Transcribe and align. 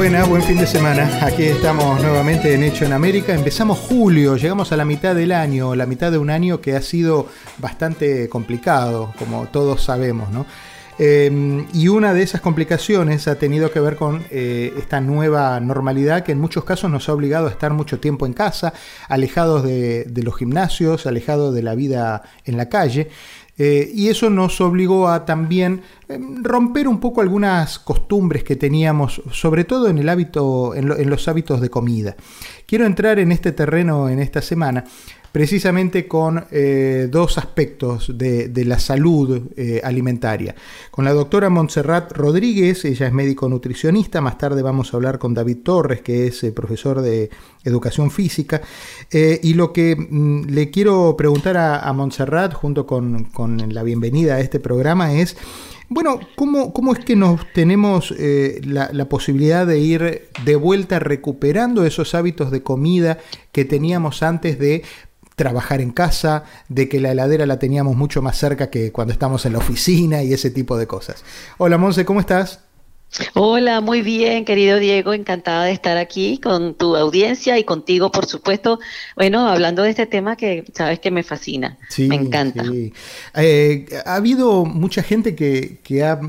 Buenas, 0.00 0.30
buen 0.30 0.42
fin 0.42 0.56
de 0.56 0.66
semana. 0.66 1.26
Aquí 1.26 1.42
estamos 1.42 2.00
nuevamente 2.00 2.54
en 2.54 2.62
Hecho 2.62 2.86
en 2.86 2.94
América. 2.94 3.34
Empezamos 3.34 3.78
julio, 3.78 4.34
llegamos 4.38 4.72
a 4.72 4.78
la 4.78 4.86
mitad 4.86 5.14
del 5.14 5.30
año, 5.30 5.74
la 5.74 5.84
mitad 5.84 6.10
de 6.10 6.16
un 6.16 6.30
año 6.30 6.62
que 6.62 6.74
ha 6.74 6.80
sido 6.80 7.26
bastante 7.58 8.26
complicado, 8.30 9.12
como 9.18 9.48
todos 9.48 9.82
sabemos, 9.82 10.30
¿no? 10.30 10.46
Eh, 10.98 11.66
y 11.74 11.88
una 11.88 12.14
de 12.14 12.22
esas 12.22 12.40
complicaciones 12.40 13.28
ha 13.28 13.38
tenido 13.38 13.70
que 13.70 13.80
ver 13.80 13.96
con 13.96 14.24
eh, 14.30 14.72
esta 14.78 15.02
nueva 15.02 15.60
normalidad 15.60 16.24
que 16.24 16.32
en 16.32 16.40
muchos 16.40 16.64
casos 16.64 16.90
nos 16.90 17.08
ha 17.08 17.12
obligado 17.12 17.48
a 17.48 17.50
estar 17.50 17.72
mucho 17.72 18.00
tiempo 18.00 18.24
en 18.24 18.32
casa, 18.32 18.72
alejados 19.08 19.64
de 19.64 20.22
los 20.22 20.36
gimnasios, 20.36 21.06
alejados 21.06 21.54
de 21.54 21.62
la 21.62 21.74
vida 21.74 22.22
en 22.46 22.56
la 22.56 22.70
calle. 22.70 23.10
Eh, 23.62 23.90
y 23.92 24.08
eso 24.08 24.30
nos 24.30 24.58
obligó 24.62 25.06
a 25.08 25.26
también 25.26 25.82
eh, 26.08 26.18
romper 26.40 26.88
un 26.88 26.98
poco 26.98 27.20
algunas 27.20 27.78
costumbres 27.78 28.42
que 28.42 28.56
teníamos, 28.56 29.20
sobre 29.32 29.64
todo 29.64 29.90
en, 29.90 29.98
el 29.98 30.08
hábito, 30.08 30.74
en, 30.74 30.88
lo, 30.88 30.96
en 30.96 31.10
los 31.10 31.28
hábitos 31.28 31.60
de 31.60 31.68
comida. 31.68 32.16
Quiero 32.64 32.86
entrar 32.86 33.18
en 33.18 33.32
este 33.32 33.52
terreno 33.52 34.08
en 34.08 34.18
esta 34.18 34.40
semana 34.40 34.86
precisamente 35.32 36.08
con 36.08 36.44
eh, 36.50 37.08
dos 37.10 37.38
aspectos 37.38 38.12
de, 38.16 38.50
la 38.64 38.78
salud 38.78 39.50
eh, 39.56 39.80
alimentaria. 39.82 40.54
Con 40.90 41.04
la 41.04 41.12
doctora 41.12 41.48
Montserrat 41.48 42.12
Rodríguez, 42.12 42.84
ella 42.84 43.06
es 43.06 43.12
médico 43.12 43.48
nutricionista, 43.48 44.20
más 44.20 44.38
tarde 44.38 44.62
vamos 44.62 44.92
a 44.92 44.96
hablar 44.96 45.18
con 45.18 45.34
David 45.34 45.58
Torres, 45.64 46.00
que 46.02 46.26
es 46.26 46.42
eh, 46.44 46.52
profesor 46.52 47.00
de 47.00 47.30
educación 47.64 48.10
física, 48.10 48.62
y 49.12 49.54
lo 49.54 49.72
que 49.72 49.96
mm, 49.96 50.46
le 50.48 50.70
quiero 50.70 51.14
preguntar 51.16 51.56
a, 51.56 51.92
Montserrat, 51.92 52.54
junto 52.54 52.86
con, 52.86 53.28
la 53.68 53.82
bienvenida 53.82 54.36
a 54.36 54.40
este 54.40 54.60
programa, 54.60 55.12
es... 55.14 55.36
Bueno, 55.92 56.20
¿cómo, 56.36 56.72
¿cómo, 56.72 56.92
es 56.92 57.00
que 57.00 57.16
nos 57.16 57.52
tenemos 57.52 58.14
la, 58.16 59.08
posibilidad 59.08 59.66
de 59.66 59.80
ir 59.80 60.28
de 60.44 60.54
vuelta 60.54 61.00
recuperando 61.00 61.84
esos 61.84 62.14
hábitos 62.14 62.52
de 62.52 62.62
comida 62.62 63.18
que 63.50 63.64
teníamos 63.64 64.22
antes 64.22 64.60
de 64.60 64.84
trabajar 65.40 65.80
en 65.80 65.90
casa, 65.90 66.44
de 66.68 66.86
que 66.86 67.00
la 67.00 67.12
heladera 67.12 67.46
la 67.46 67.58
teníamos 67.58 67.96
mucho 67.96 68.20
más 68.20 68.36
cerca 68.36 68.68
que 68.68 68.92
cuando 68.92 69.14
estamos 69.14 69.46
en 69.46 69.54
la 69.54 69.58
oficina 69.60 70.22
y 70.22 70.34
ese 70.34 70.50
tipo 70.50 70.76
de 70.76 70.86
cosas? 70.86 71.24
Hola 71.56 71.78
Monse, 71.78 72.04
¿cómo 72.04 72.20
estás? 72.20 72.60
Hola, 73.34 73.80
muy 73.80 74.02
bien, 74.02 74.44
querido 74.44 74.78
Diego, 74.78 75.12
encantada 75.12 75.64
de 75.64 75.72
estar 75.72 75.96
aquí 75.96 76.38
con 76.38 76.74
tu 76.74 76.96
audiencia 76.96 77.58
y 77.58 77.64
contigo, 77.64 78.12
por 78.12 78.26
supuesto. 78.26 78.78
Bueno, 79.16 79.48
hablando 79.48 79.82
de 79.82 79.90
este 79.90 80.06
tema 80.06 80.36
que 80.36 80.64
sabes 80.74 81.00
que 81.00 81.10
me 81.10 81.24
fascina, 81.24 81.76
sí, 81.88 82.06
me 82.06 82.14
encanta. 82.14 82.64
Sí. 82.64 82.92
Eh, 83.34 83.86
ha 84.06 84.14
habido 84.14 84.64
mucha 84.64 85.02
gente 85.02 85.34
que, 85.34 85.80
que 85.82 86.04
ha, 86.04 86.20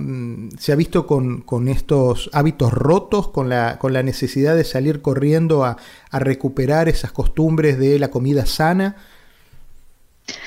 se 0.57 0.71
ha 0.71 0.75
visto 0.75 1.05
con, 1.05 1.41
con, 1.41 1.67
estos 1.67 2.31
hábitos 2.33 2.73
rotos, 2.73 3.27
con 3.27 3.47
la, 3.47 3.77
con 3.77 3.93
la 3.93 4.01
necesidad 4.01 4.55
de 4.55 4.63
salir 4.63 5.01
corriendo 5.01 5.63
a, 5.63 5.77
a 6.09 6.19
recuperar 6.19 6.89
esas 6.89 7.11
costumbres 7.11 7.77
de 7.77 7.99
la 7.99 8.09
comida 8.09 8.47
sana. 8.47 8.95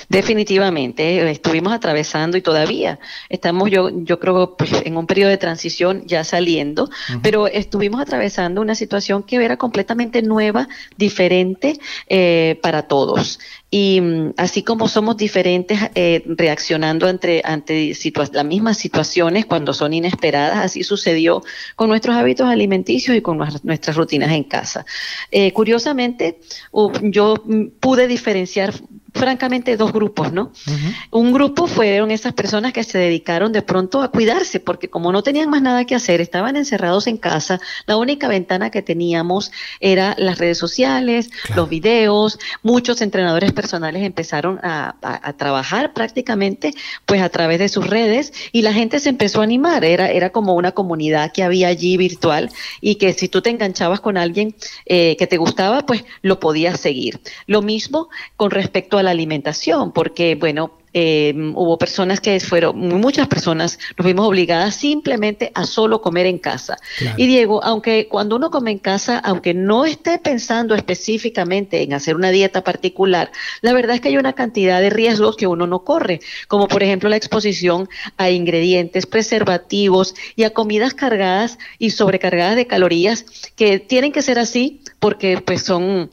Definitivamente, 0.08 1.30
estuvimos 1.30 1.72
atravesando 1.72 2.36
y 2.36 2.42
todavía 2.42 2.98
estamos, 3.28 3.70
yo, 3.70 3.90
yo 3.90 4.20
creo, 4.20 4.56
pues, 4.56 4.70
en 4.84 4.96
un 4.96 5.06
periodo 5.06 5.30
de 5.30 5.38
transición 5.38 6.04
ya 6.06 6.24
saliendo, 6.24 6.84
uh 6.84 6.88
-huh. 6.88 7.20
pero 7.22 7.46
estuvimos 7.46 8.00
atravesando 8.00 8.60
una 8.60 8.74
situación 8.74 9.22
que 9.22 9.36
era 9.36 9.56
completamente 9.56 10.22
nueva, 10.22 10.68
diferente 10.96 11.78
eh, 12.08 12.58
para 12.62 12.82
todos. 12.82 13.40
Y 13.70 14.00
así 14.36 14.62
como 14.62 14.86
somos 14.86 15.16
diferentes 15.16 15.80
eh, 15.96 16.22
reaccionando 16.26 17.08
ante, 17.08 17.42
ante 17.44 17.92
las 18.32 18.44
mismas 18.44 18.78
situaciones 18.78 19.46
cuando 19.46 19.72
son 19.72 19.92
inesperadas, 19.92 20.58
así 20.64 20.84
sucedió 20.84 21.42
con 21.74 21.88
nuestros 21.88 22.14
hábitos 22.14 22.48
alimenticios 22.48 23.16
y 23.16 23.20
con 23.20 23.38
nuestras 23.64 23.96
rutinas 23.96 24.30
en 24.30 24.44
casa. 24.44 24.86
Eh, 25.32 25.52
curiosamente, 25.52 26.38
uh, 26.70 26.92
yo 27.02 27.34
pude 27.80 28.06
diferenciar 28.06 28.72
francamente 29.14 29.76
dos 29.76 29.92
grupos, 29.92 30.32
¿no? 30.32 30.52
Uh 30.66 30.70
-huh. 30.70 30.94
Un 31.10 31.32
grupo 31.32 31.66
fueron 31.66 32.10
esas 32.10 32.32
personas 32.32 32.72
que 32.72 32.82
se 32.82 32.98
dedicaron 32.98 33.52
de 33.52 33.62
pronto 33.62 34.02
a 34.02 34.10
cuidarse, 34.10 34.60
porque 34.60 34.88
como 34.90 35.12
no 35.12 35.22
tenían 35.22 35.48
más 35.50 35.62
nada 35.62 35.84
que 35.84 35.94
hacer, 35.94 36.20
estaban 36.20 36.56
encerrados 36.56 37.06
en 37.06 37.16
casa, 37.16 37.60
la 37.86 37.96
única 37.96 38.28
ventana 38.28 38.70
que 38.70 38.82
teníamos 38.82 39.52
era 39.80 40.14
las 40.18 40.38
redes 40.38 40.58
sociales, 40.58 41.30
claro. 41.46 41.62
los 41.62 41.70
videos, 41.70 42.38
muchos 42.62 43.00
entrenadores 43.00 43.52
personales 43.52 44.02
empezaron 44.02 44.58
a, 44.62 44.96
a, 45.00 45.28
a, 45.28 45.32
trabajar 45.34 45.92
prácticamente 45.92 46.74
pues 47.06 47.22
a 47.22 47.28
través 47.28 47.58
de 47.58 47.68
sus 47.68 47.86
redes 47.86 48.32
y 48.52 48.62
la 48.62 48.72
gente 48.72 48.98
se 48.98 49.10
empezó 49.10 49.40
a 49.40 49.44
animar, 49.44 49.84
era, 49.84 50.10
era 50.10 50.30
como 50.30 50.54
una 50.54 50.72
comunidad 50.72 51.32
que 51.32 51.42
había 51.42 51.68
allí 51.68 51.96
virtual 51.96 52.50
y 52.80 52.96
que 52.96 53.12
si 53.12 53.28
tú 53.28 53.42
te 53.42 53.50
enganchabas 53.50 54.00
con 54.00 54.16
alguien 54.16 54.56
eh, 54.86 55.16
que 55.16 55.26
te 55.26 55.36
gustaba, 55.36 55.86
pues 55.86 56.04
lo 56.22 56.40
podías 56.40 56.80
seguir. 56.80 57.20
Lo 57.46 57.62
mismo 57.62 58.08
con 58.36 58.50
respecto 58.50 58.98
a 58.98 59.03
la 59.04 59.12
alimentación, 59.12 59.92
porque, 59.92 60.34
bueno, 60.34 60.72
eh, 60.96 61.34
hubo 61.56 61.76
personas 61.76 62.20
que 62.20 62.38
fueron, 62.38 62.78
muchas 62.78 63.26
personas 63.26 63.80
nos 63.98 64.06
vimos 64.06 64.28
obligadas 64.28 64.76
simplemente 64.76 65.50
a 65.52 65.64
solo 65.64 66.00
comer 66.00 66.26
en 66.26 66.38
casa. 66.38 66.76
Claro. 66.98 67.16
Y 67.18 67.26
Diego, 67.26 67.64
aunque 67.64 68.06
cuando 68.06 68.36
uno 68.36 68.52
come 68.52 68.70
en 68.70 68.78
casa, 68.78 69.18
aunque 69.18 69.54
no 69.54 69.86
esté 69.86 70.20
pensando 70.20 70.76
específicamente 70.76 71.82
en 71.82 71.94
hacer 71.94 72.14
una 72.14 72.30
dieta 72.30 72.62
particular, 72.62 73.32
la 73.60 73.72
verdad 73.72 73.96
es 73.96 74.02
que 74.02 74.08
hay 74.10 74.18
una 74.18 74.34
cantidad 74.34 74.80
de 74.80 74.90
riesgos 74.90 75.36
que 75.36 75.48
uno 75.48 75.66
no 75.66 75.82
corre, 75.82 76.20
como 76.46 76.68
por 76.68 76.84
ejemplo 76.84 77.08
la 77.08 77.16
exposición 77.16 77.88
a 78.16 78.30
ingredientes, 78.30 79.06
preservativos 79.06 80.14
y 80.36 80.44
a 80.44 80.50
comidas 80.50 80.94
cargadas 80.94 81.58
y 81.76 81.90
sobrecargadas 81.90 82.54
de 82.54 82.68
calorías 82.68 83.26
que 83.56 83.80
tienen 83.80 84.12
que 84.12 84.22
ser 84.22 84.38
así 84.38 84.80
porque 85.00 85.42
pues 85.44 85.62
son 85.62 86.10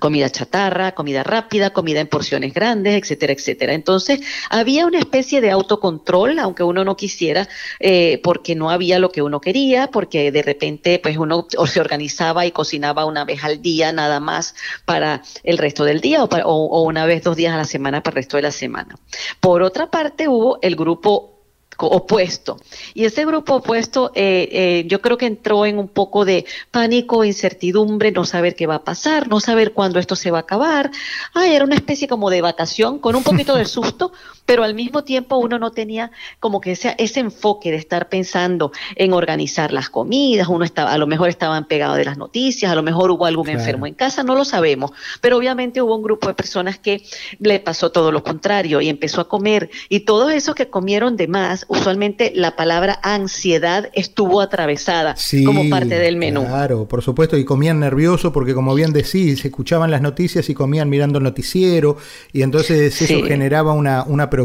comida 0.00 0.28
chatarra, 0.30 0.92
comida 0.92 1.22
rápida, 1.22 1.70
comida 1.70 2.00
en 2.00 2.08
porciones 2.08 2.52
grandes, 2.52 3.00
etcétera, 3.00 3.32
etcétera. 3.32 3.74
Entonces, 3.74 4.20
había 4.50 4.86
una 4.86 4.98
especie 4.98 5.40
de 5.40 5.52
autocontrol, 5.52 6.40
aunque 6.40 6.64
uno 6.64 6.84
no 6.84 6.96
quisiera, 6.96 7.48
eh, 7.78 8.20
porque 8.24 8.56
no 8.56 8.70
había 8.70 8.98
lo 8.98 9.12
que 9.12 9.22
uno 9.22 9.40
quería, 9.40 9.88
porque 9.88 10.32
de 10.32 10.42
repente, 10.42 10.98
pues 11.00 11.16
uno 11.16 11.46
se 11.66 11.80
organizaba 11.80 12.46
y 12.46 12.50
cocinaba 12.50 13.04
una 13.04 13.24
vez 13.24 13.44
al 13.44 13.62
día 13.62 13.92
nada 13.92 14.18
más 14.18 14.56
para 14.84 15.22
el 15.44 15.58
resto 15.58 15.84
del 15.84 16.00
día 16.00 16.24
o, 16.24 16.28
para, 16.28 16.46
o, 16.46 16.66
o 16.66 16.82
una 16.82 17.06
vez 17.06 17.22
dos 17.22 17.36
días 17.36 17.54
a 17.54 17.58
la 17.58 17.64
semana 17.64 18.02
para 18.02 18.14
el 18.14 18.16
resto 18.16 18.36
de 18.36 18.42
la 18.42 18.50
semana. 18.50 18.96
Por 19.38 19.62
otra 19.62 19.90
parte, 19.90 20.26
hubo 20.26 20.58
el 20.62 20.74
grupo 20.74 21.39
opuesto. 21.86 22.58
Y 22.94 23.04
ese 23.04 23.24
grupo 23.24 23.56
opuesto 23.56 24.12
eh, 24.14 24.48
eh, 24.52 24.84
yo 24.86 25.00
creo 25.00 25.18
que 25.18 25.26
entró 25.26 25.66
en 25.66 25.78
un 25.78 25.88
poco 25.88 26.24
de 26.24 26.44
pánico, 26.70 27.24
incertidumbre, 27.24 28.12
no 28.12 28.24
saber 28.24 28.54
qué 28.54 28.66
va 28.66 28.76
a 28.76 28.84
pasar, 28.84 29.28
no 29.28 29.40
saber 29.40 29.72
cuándo 29.72 29.98
esto 29.98 30.16
se 30.16 30.30
va 30.30 30.38
a 30.38 30.42
acabar. 30.42 30.90
Ay, 31.34 31.54
era 31.54 31.64
una 31.64 31.76
especie 31.76 32.08
como 32.08 32.30
de 32.30 32.42
vacación 32.42 32.98
con 32.98 33.16
un 33.16 33.22
poquito 33.22 33.56
de 33.56 33.64
susto, 33.66 34.12
pero 34.50 34.64
al 34.64 34.74
mismo 34.74 35.04
tiempo 35.04 35.36
uno 35.36 35.60
no 35.60 35.70
tenía 35.70 36.10
como 36.40 36.60
que 36.60 36.72
ese, 36.72 36.96
ese 36.98 37.20
enfoque 37.20 37.70
de 37.70 37.76
estar 37.76 38.08
pensando 38.08 38.72
en 38.96 39.12
organizar 39.12 39.72
las 39.72 39.90
comidas, 39.90 40.48
uno 40.48 40.64
estaba, 40.64 40.92
a 40.92 40.98
lo 40.98 41.06
mejor 41.06 41.28
estaban 41.28 41.68
pegados 41.68 41.96
de 41.98 42.04
las 42.04 42.18
noticias, 42.18 42.72
a 42.72 42.74
lo 42.74 42.82
mejor 42.82 43.12
hubo 43.12 43.26
algún 43.26 43.44
claro. 43.44 43.60
enfermo 43.60 43.86
en 43.86 43.94
casa, 43.94 44.24
no 44.24 44.34
lo 44.34 44.44
sabemos, 44.44 44.90
pero 45.20 45.36
obviamente 45.36 45.80
hubo 45.80 45.94
un 45.94 46.02
grupo 46.02 46.26
de 46.26 46.34
personas 46.34 46.80
que 46.80 47.04
le 47.38 47.60
pasó 47.60 47.92
todo 47.92 48.10
lo 48.10 48.24
contrario 48.24 48.80
y 48.80 48.88
empezó 48.88 49.20
a 49.20 49.28
comer 49.28 49.70
y 49.88 50.00
todos 50.00 50.32
esos 50.32 50.56
que 50.56 50.68
comieron 50.68 51.16
de 51.16 51.28
más 51.28 51.64
usualmente 51.68 52.32
la 52.34 52.56
palabra 52.56 52.98
ansiedad 53.04 53.88
estuvo 53.92 54.40
atravesada 54.40 55.14
como 55.46 55.70
parte 55.70 55.96
del 55.96 56.16
menú. 56.16 56.44
Claro, 56.44 56.88
por 56.88 57.02
supuesto, 57.02 57.36
y 57.36 57.44
comían 57.44 57.78
nervioso 57.78 58.32
porque 58.32 58.52
como 58.52 58.74
bien 58.74 58.92
decís, 58.92 59.44
escuchaban 59.44 59.92
las 59.92 60.02
noticias 60.02 60.48
y 60.50 60.54
comían 60.54 60.88
mirando 60.88 61.18
el 61.18 61.24
noticiero 61.24 61.98
y 62.32 62.42
entonces 62.42 63.00
eso 63.00 63.22
generaba 63.24 63.74
una, 63.74 64.02
una, 64.02 64.28
preocupación, 64.28 64.39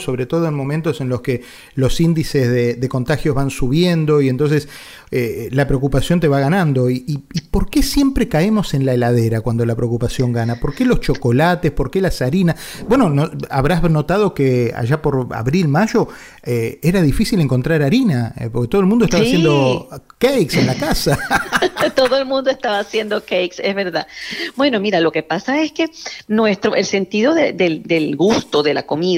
sobre 0.00 0.26
todo 0.26 0.46
en 0.46 0.54
momentos 0.54 1.00
en 1.00 1.08
los 1.08 1.20
que 1.20 1.42
los 1.74 2.00
índices 2.00 2.50
de, 2.50 2.74
de 2.74 2.88
contagios 2.88 3.34
van 3.34 3.50
subiendo 3.50 4.20
y 4.20 4.28
entonces 4.28 4.68
eh, 5.16 5.48
la 5.52 5.68
preocupación 5.68 6.18
te 6.18 6.26
va 6.26 6.40
ganando. 6.40 6.90
¿Y, 6.90 7.04
y, 7.06 7.40
por 7.42 7.70
qué 7.70 7.84
siempre 7.84 8.28
caemos 8.28 8.74
en 8.74 8.84
la 8.84 8.94
heladera 8.94 9.42
cuando 9.42 9.64
la 9.64 9.76
preocupación 9.76 10.32
gana? 10.32 10.58
¿Por 10.58 10.74
qué 10.74 10.84
los 10.84 11.00
chocolates? 11.00 11.70
¿Por 11.70 11.92
qué 11.92 12.00
las 12.00 12.20
harinas? 12.20 12.56
Bueno, 12.88 13.08
no, 13.10 13.30
habrás 13.48 13.80
notado 13.84 14.34
que 14.34 14.72
allá 14.74 15.00
por 15.00 15.28
abril, 15.30 15.68
mayo, 15.68 16.08
eh, 16.42 16.80
era 16.82 17.00
difícil 17.00 17.40
encontrar 17.40 17.80
harina, 17.82 18.34
eh, 18.40 18.50
porque 18.52 18.66
todo 18.66 18.80
el 18.80 18.88
mundo 18.88 19.04
estaba 19.04 19.22
haciendo 19.22 19.88
cakes 20.18 20.58
en 20.58 20.66
la 20.66 20.74
casa. 20.74 21.16
todo 21.94 22.16
el 22.16 22.24
mundo 22.26 22.50
estaba 22.50 22.80
haciendo 22.80 23.20
cakes, 23.20 23.56
es 23.58 23.74
verdad. 23.76 24.08
Bueno, 24.56 24.80
mira, 24.80 24.98
lo 24.98 25.12
que 25.12 25.22
pasa 25.22 25.62
es 25.62 25.70
que 25.70 25.90
nuestro, 26.26 26.74
el 26.74 26.86
sentido 26.86 27.34
del 27.34 28.16
gusto 28.16 28.64
de 28.64 28.74
la 28.74 28.82
comida, 28.82 29.13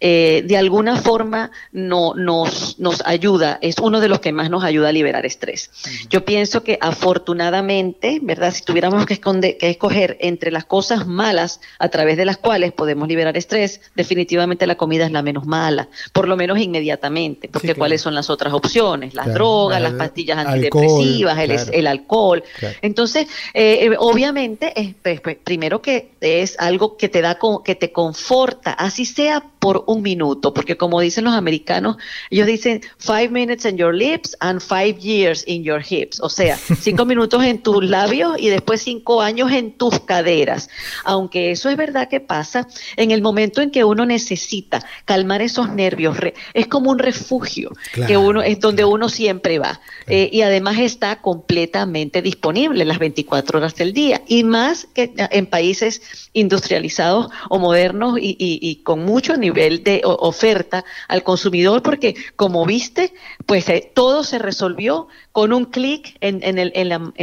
de 0.00 0.56
alguna 0.56 0.96
forma 0.96 1.50
no, 1.72 2.14
nos, 2.14 2.78
nos 2.78 3.02
ayuda, 3.04 3.58
es 3.60 3.78
uno 3.78 4.00
de 4.00 4.08
los 4.08 4.20
que 4.20 4.32
más 4.32 4.50
nos 4.50 4.64
ayuda 4.64 4.88
a 4.88 4.92
liberar 4.92 5.26
estrés. 5.26 5.70
Yo 6.08 6.24
pienso 6.24 6.62
que 6.62 6.78
afortunadamente, 6.80 8.18
¿verdad? 8.22 8.52
Si 8.52 8.62
tuviéramos 8.62 9.06
que, 9.06 9.18
que 9.18 9.70
escoger 9.70 10.16
entre 10.20 10.50
las 10.50 10.64
cosas 10.64 11.06
malas 11.06 11.60
a 11.78 11.88
través 11.88 12.16
de 12.16 12.24
las 12.24 12.36
cuales 12.36 12.72
podemos 12.72 13.08
liberar 13.08 13.36
estrés, 13.36 13.80
definitivamente 13.94 14.66
la 14.66 14.76
comida 14.76 15.06
es 15.06 15.12
la 15.12 15.22
menos 15.22 15.46
mala, 15.46 15.88
por 16.12 16.28
lo 16.28 16.36
menos 16.36 16.58
inmediatamente, 16.58 17.48
porque 17.48 17.74
¿cuáles 17.74 18.00
son 18.00 18.14
las 18.14 18.30
otras 18.30 18.52
opciones? 18.52 19.14
Las 19.14 19.32
drogas, 19.32 19.80
las 19.80 19.92
pastillas 19.94 20.38
antidepresivas, 20.38 21.38
el, 21.72 21.86
alcohol. 21.86 22.42
Entonces, 22.82 23.26
eh, 23.54 23.86
eh, 23.86 23.96
obviamente, 23.98 24.96
pues, 25.02 25.20
primero 25.42 25.82
que 25.82 26.10
es 26.20 26.58
algo 26.58 26.96
que 26.96 27.08
te 27.08 27.20
da, 27.20 27.38
que 27.64 27.74
te 27.74 27.92
conforta, 27.92 28.72
así 28.72 29.04
sea 29.04 29.35
por 29.58 29.84
un 29.86 30.02
minuto, 30.02 30.54
porque 30.54 30.76
como 30.76 31.00
dicen 31.00 31.24
los 31.24 31.34
americanos, 31.34 31.96
ellos 32.30 32.46
dicen 32.46 32.82
five 32.98 33.30
minutes 33.30 33.64
in 33.64 33.76
your 33.76 33.94
lips 33.94 34.36
and 34.40 34.60
five 34.60 34.98
years 35.00 35.42
in 35.46 35.64
your 35.64 35.82
hips, 35.86 36.20
o 36.20 36.28
sea, 36.28 36.56
cinco 36.80 37.04
minutos 37.04 37.42
en 37.44 37.62
tus 37.62 37.84
labios 37.84 38.36
y 38.38 38.48
después 38.48 38.82
cinco 38.82 39.22
años 39.22 39.50
en 39.52 39.72
tus 39.72 40.00
caderas. 40.00 40.68
Aunque 41.04 41.50
eso 41.50 41.68
es 41.68 41.76
verdad 41.76 42.08
que 42.08 42.20
pasa, 42.20 42.68
en 42.96 43.10
el 43.10 43.22
momento 43.22 43.60
en 43.60 43.70
que 43.70 43.84
uno 43.84 44.06
necesita 44.06 44.84
calmar 45.04 45.42
esos 45.42 45.70
nervios, 45.70 46.16
es 46.54 46.66
como 46.66 46.90
un 46.90 46.98
refugio, 46.98 47.72
que 48.06 48.16
uno 48.16 48.42
es 48.42 48.60
donde 48.60 48.84
uno 48.84 49.08
siempre 49.08 49.58
va. 49.58 49.80
Eh, 50.06 50.28
y 50.32 50.42
además 50.42 50.78
está 50.78 51.20
completamente 51.20 52.22
disponible 52.22 52.84
las 52.84 52.98
24 52.98 53.58
horas 53.58 53.74
del 53.74 53.92
día. 53.92 54.22
Y 54.28 54.44
más 54.44 54.86
que 54.94 55.12
en 55.16 55.46
países 55.46 56.02
industrializados 56.32 57.28
o 57.48 57.58
modernos 57.58 58.18
y, 58.20 58.36
y 58.38 58.76
con 58.76 59.04
mucho 59.04 59.25
nivel 59.34 59.82
de 59.82 60.02
oferta 60.04 60.84
al 61.08 61.22
consumidor, 61.22 61.82
porque 61.82 62.14
como 62.36 62.64
viste, 62.66 63.12
pues 63.46 63.68
eh, 63.68 63.90
todo 63.94 64.24
se 64.24 64.38
resolvió 64.38 65.08
con 65.32 65.52
un 65.52 65.66
clic 65.66 66.16
en, 66.20 66.40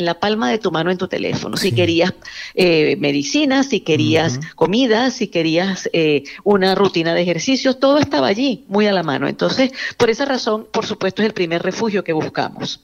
la, 0.06 0.20
palma 0.20 0.50
de 0.50 0.58
tu 0.58 0.72
mano 0.72 0.92
en 0.92 0.98
tu 0.98 1.08
teléfono. 1.08 1.58
Si 1.58 1.72
querías 1.72 2.14
eh, 2.54 2.96
medicina, 2.98 3.64
si 3.64 3.80
querías 3.80 4.40
comida, 4.56 5.10
si 5.10 5.28
querías 5.28 5.90
eh, 5.94 6.24
una 6.44 6.76
rutina 6.76 7.14
de 7.14 7.22
ejercicios, 7.22 7.80
todo 7.80 7.98
estaba 7.98 8.28
allí, 8.28 8.66
muy 8.68 8.88
a 8.88 8.92
la 8.92 9.04
mano. 9.04 9.28
Entonces, 9.28 9.72
por 9.98 10.10
esa 10.10 10.26
razón, 10.26 10.68
por 10.72 10.86
supuesto, 10.86 11.22
es 11.22 11.28
el 11.28 11.34
primer 11.34 11.64
refugio 11.64 12.04
que 12.04 12.14
buscamos. 12.14 12.80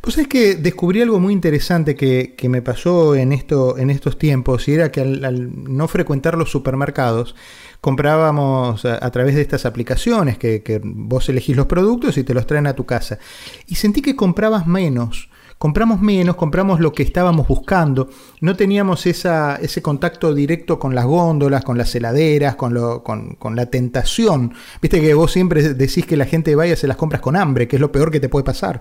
Pues 0.00 0.18
es 0.18 0.28
que 0.28 0.54
descubrí 0.54 1.02
algo 1.02 1.20
muy 1.20 1.32
interesante 1.32 1.94
que, 1.94 2.34
me 2.48 2.62
pasó 2.62 3.14
en, 3.14 3.32
esto, 3.32 3.78
en 3.78 3.90
estos 3.90 4.18
tiempos 4.18 4.68
y 4.68 4.74
era 4.74 4.92
que 4.92 5.00
al, 5.00 5.50
no 5.64 5.88
frecuentar 5.88 6.36
los 6.36 6.50
supermercados, 6.50 7.34
comprábamos 7.82 8.84
a, 8.84 9.10
través 9.10 9.34
de 9.34 9.42
estas 9.42 9.66
aplicaciones 9.66 10.38
que, 10.38 10.80
vos 10.84 11.28
elegís 11.28 11.56
los 11.56 11.66
productos 11.66 12.16
y 12.16 12.22
te 12.22 12.32
los 12.32 12.46
traen 12.46 12.68
a 12.68 12.74
tu 12.74 12.86
casa. 12.86 13.18
Y 13.66 13.74
sentí 13.74 14.00
que 14.00 14.16
comprabas 14.16 14.66
menos 14.66 15.28
compramos 15.58 16.00
menos, 16.00 16.34
compramos 16.34 16.80
lo 16.80 16.92
que 16.92 17.04
estábamos 17.04 17.46
buscando, 17.46 18.10
no 18.40 18.56
teníamos 18.56 19.06
esa, 19.06 19.54
ese 19.54 19.80
contacto 19.80 20.34
directo 20.34 20.80
con 20.80 20.92
las 20.92 21.04
góndolas, 21.04 21.62
con 21.62 21.78
las 21.78 21.94
heladeras, 21.94 22.56
con, 22.56 22.74
lo, 22.74 23.04
con, 23.04 23.36
con, 23.36 23.54
la 23.54 23.66
tentación. 23.66 24.54
Viste 24.80 25.00
que 25.00 25.14
vos 25.14 25.30
siempre 25.30 25.74
decís 25.74 26.04
que 26.04 26.16
la 26.16 26.24
gente 26.24 26.56
vaya 26.56 26.72
a 26.72 26.74
hacer 26.74 26.88
las 26.88 26.96
compras 26.96 27.22
con 27.22 27.36
hambre, 27.36 27.68
que 27.68 27.76
es 27.76 27.80
lo 27.80 27.92
peor 27.92 28.10
que 28.10 28.18
te 28.18 28.28
puede 28.28 28.42
pasar. 28.42 28.80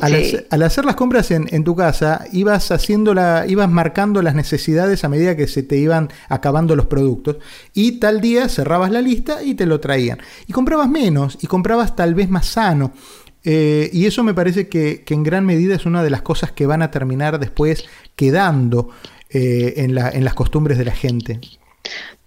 Al, 0.00 0.62
hacer, 0.62 0.84
las 0.84 0.96
compras 0.96 1.30
en, 1.30 1.64
tu 1.64 1.74
casa, 1.74 2.24
ibas 2.32 2.70
haciendo 2.70 3.12
ibas 3.46 3.70
marcando 3.70 4.22
las 4.22 4.34
necesidades 4.34 5.04
a 5.04 5.08
medida 5.08 5.36
que 5.36 5.46
se 5.46 5.62
te 5.62 5.76
iban 5.76 6.08
acabando 6.28 6.76
los 6.76 6.86
productos. 6.86 7.36
Y 7.74 7.98
tal 7.98 8.20
día 8.20 8.48
cerrabas 8.48 8.90
la 8.90 9.00
lista 9.00 9.42
y 9.42 9.54
te 9.54 9.66
lo 9.66 9.80
traían. 9.80 10.18
Y 10.46 10.52
comprabas 10.52 10.88
menos 10.88 11.38
y 11.40 11.46
comprabas 11.46 11.96
tal 11.96 12.14
vez 12.14 12.28
más 12.28 12.46
sano. 12.46 12.92
Eh, 13.44 13.90
y 13.92 14.06
eso 14.06 14.22
me 14.22 14.34
parece 14.34 14.68
que, 14.68 15.04
en 15.08 15.22
gran 15.22 15.46
medida 15.46 15.74
es 15.74 15.86
una 15.86 16.02
de 16.02 16.10
las 16.10 16.22
cosas 16.22 16.52
que 16.52 16.66
van 16.66 16.82
a 16.82 16.90
terminar 16.90 17.38
después 17.38 17.84
quedando 18.16 18.90
eh, 19.30 19.74
en, 19.76 19.96
en 19.96 20.24
las 20.24 20.34
costumbres 20.34 20.78
de 20.78 20.84
la 20.84 20.94
gente. 20.94 21.40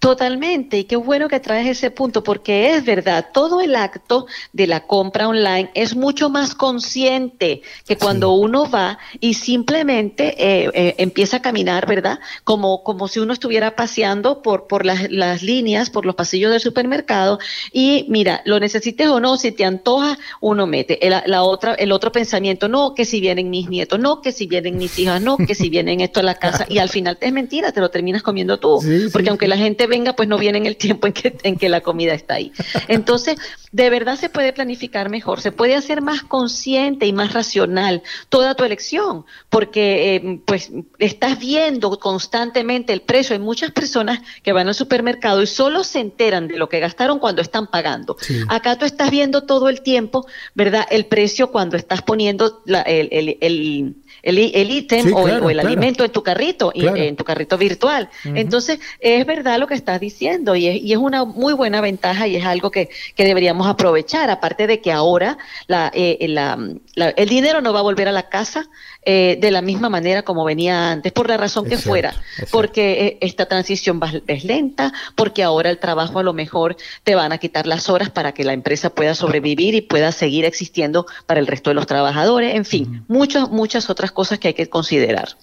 Totalmente, 0.02 0.80
y 0.80 0.84
qué 0.84 0.96
bueno 0.96 1.28
que 1.28 1.38
traes 1.38 1.64
ese 1.68 1.92
punto, 1.92 2.24
porque 2.24 2.74
es 2.74 2.84
verdad, 2.84 3.28
todo 3.32 3.60
el 3.60 3.76
acto 3.76 4.26
de 4.52 4.66
la 4.66 4.80
compra 4.80 5.28
online 5.28 5.70
es 5.74 5.94
mucho 5.94 6.28
más 6.28 6.56
consciente 6.56 7.62
que 7.86 7.96
cuando 7.96 8.32
uno 8.32 8.68
va 8.68 8.98
y 9.20 9.34
simplemente 9.34 10.34
eh, 10.38 10.70
eh, 10.74 10.94
empieza 10.98 11.36
a 11.36 11.40
caminar, 11.40 11.86
¿verdad? 11.86 12.18
Como, 12.42 12.82
como 12.82 13.06
si 13.06 13.20
uno 13.20 13.32
estuviera 13.32 13.76
paseando 13.76 14.42
por, 14.42 14.66
por 14.66 14.84
las, 14.84 15.08
las, 15.08 15.44
líneas, 15.44 15.88
por 15.88 16.04
los 16.04 16.16
pasillos 16.16 16.50
del 16.50 16.60
supermercado, 16.60 17.38
y 17.70 18.04
mira, 18.08 18.42
lo 18.44 18.58
necesites 18.58 19.06
o 19.06 19.20
no, 19.20 19.36
si 19.36 19.52
te 19.52 19.64
antoja, 19.64 20.18
uno 20.40 20.66
mete. 20.66 21.06
El, 21.06 21.14
la 21.26 21.44
otra, 21.44 21.74
el 21.74 21.92
otro 21.92 22.10
pensamiento, 22.10 22.66
no, 22.66 22.96
que 22.96 23.04
si 23.04 23.20
vienen 23.20 23.50
mis 23.50 23.68
nietos, 23.68 24.00
no, 24.00 24.20
que 24.20 24.32
si 24.32 24.48
vienen 24.48 24.78
mis 24.78 24.98
hijas, 24.98 25.22
no, 25.22 25.36
que 25.36 25.54
si 25.54 25.70
vienen 25.70 26.00
esto 26.00 26.18
a 26.18 26.24
la 26.24 26.34
casa, 26.34 26.66
y 26.68 26.78
al 26.78 26.88
final 26.88 27.18
es 27.20 27.32
mentira, 27.32 27.70
te 27.70 27.78
lo 27.78 27.88
terminas 27.88 28.24
comiendo 28.24 28.58
tú, 28.58 28.82
porque 29.12 29.30
aunque 29.30 29.46
la 29.46 29.56
gente 29.56 29.91
venga, 29.92 30.14
pues 30.14 30.26
no 30.26 30.38
viene 30.38 30.56
en 30.56 30.64
el 30.64 30.78
tiempo 30.78 31.06
en 31.06 31.12
que, 31.12 31.36
en 31.42 31.56
que 31.56 31.68
la 31.68 31.82
comida 31.82 32.14
está 32.14 32.34
ahí. 32.34 32.50
Entonces, 32.88 33.36
de 33.72 33.90
verdad 33.90 34.16
se 34.16 34.30
puede 34.30 34.54
planificar 34.54 35.10
mejor, 35.10 35.42
se 35.42 35.52
puede 35.52 35.74
hacer 35.74 36.00
más 36.00 36.22
consciente 36.22 37.04
y 37.06 37.12
más 37.12 37.34
racional 37.34 38.02
toda 38.30 38.54
tu 38.54 38.64
elección, 38.64 39.26
porque 39.50 40.14
eh, 40.14 40.40
pues 40.46 40.70
estás 40.98 41.38
viendo 41.38 41.98
constantemente 41.98 42.94
el 42.94 43.02
precio. 43.02 43.34
Hay 43.34 43.42
muchas 43.42 43.70
personas 43.70 44.20
que 44.42 44.54
van 44.54 44.68
al 44.68 44.74
supermercado 44.74 45.42
y 45.42 45.46
solo 45.46 45.84
se 45.84 46.00
enteran 46.00 46.48
de 46.48 46.56
lo 46.56 46.70
que 46.70 46.80
gastaron 46.80 47.18
cuando 47.18 47.42
están 47.42 47.66
pagando. 47.66 48.16
Acá 48.48 48.78
tú 48.78 48.86
estás 48.86 49.10
viendo 49.10 49.44
todo 49.44 49.68
el 49.68 49.82
tiempo, 49.82 50.26
¿verdad? 50.54 50.86
El 50.90 51.04
precio 51.04 51.52
cuando 51.52 51.76
estás 51.76 52.00
poniendo 52.00 52.62
el, 52.66 53.08
el 53.40 53.94
el, 54.22 54.70
ítem 54.70 55.12
o, 55.14 55.50
el 55.50 55.60
alimento 55.60 56.04
en 56.04 56.12
tu 56.12 56.22
carrito, 56.22 56.72
en 56.74 57.16
tu 57.16 57.24
carrito 57.24 57.58
virtual. 57.58 58.08
Entonces, 58.24 58.78
es 59.00 59.26
verdad 59.26 59.58
lo 59.58 59.66
que 59.66 59.74
estás 59.82 60.00
diciendo 60.00 60.56
y 60.56 60.66
es, 60.66 60.82
y 60.82 60.92
es 60.92 60.98
una 60.98 61.24
muy 61.24 61.52
buena 61.52 61.80
ventaja 61.80 62.26
y 62.26 62.36
es 62.36 62.44
algo 62.44 62.70
que, 62.70 62.88
que 63.14 63.24
deberíamos 63.24 63.66
aprovechar, 63.66 64.30
aparte 64.30 64.66
de 64.66 64.80
que 64.80 64.92
ahora 64.92 65.36
la, 65.66 65.90
eh, 65.94 66.16
la, 66.28 66.58
el 66.94 67.28
dinero 67.28 67.60
no 67.60 67.72
va 67.72 67.80
a 67.80 67.82
volver 67.82 68.08
a 68.08 68.12
la 68.12 68.28
casa, 68.28 68.68
eh, 69.04 69.36
de 69.40 69.50
la 69.50 69.62
misma 69.62 69.88
manera 69.88 70.22
como 70.22 70.44
venía 70.44 70.92
antes, 70.92 71.10
por 71.10 71.28
la 71.28 71.36
razón 71.36 71.66
que 71.66 71.76
fuera, 71.76 72.14
porque 72.52 73.06
eh, 73.06 73.18
esta 73.20 73.46
transición 73.46 74.00
es 74.28 74.44
lenta, 74.44 74.92
porque 75.16 75.42
ahora 75.42 75.70
el 75.70 75.78
trabajo 75.78 76.20
a 76.20 76.22
lo 76.22 76.32
mejor 76.32 76.76
te 77.02 77.16
van 77.16 77.32
a 77.32 77.38
quitar 77.38 77.66
las 77.66 77.88
horas 77.88 78.10
para 78.10 78.32
que 78.32 78.44
la 78.44 78.52
empresa 78.52 78.90
pueda 78.90 79.16
sobrevivir 79.16 79.74
y 79.74 79.80
pueda 79.80 80.12
seguir 80.12 80.44
existiendo 80.44 81.06
para 81.26 81.40
el 81.40 81.48
resto 81.48 81.70
de 81.70 81.74
los 81.74 81.86
trabajadores, 81.86 82.54
en 82.54 82.64
fin, 82.64 83.04
muchas, 83.08 83.50
muchas 83.50 83.90
otras 83.90 84.12
cosas 84.12 84.38
que 84.38 84.48
hay 84.48 84.54
que 84.54 84.68
considerar. 84.68 85.36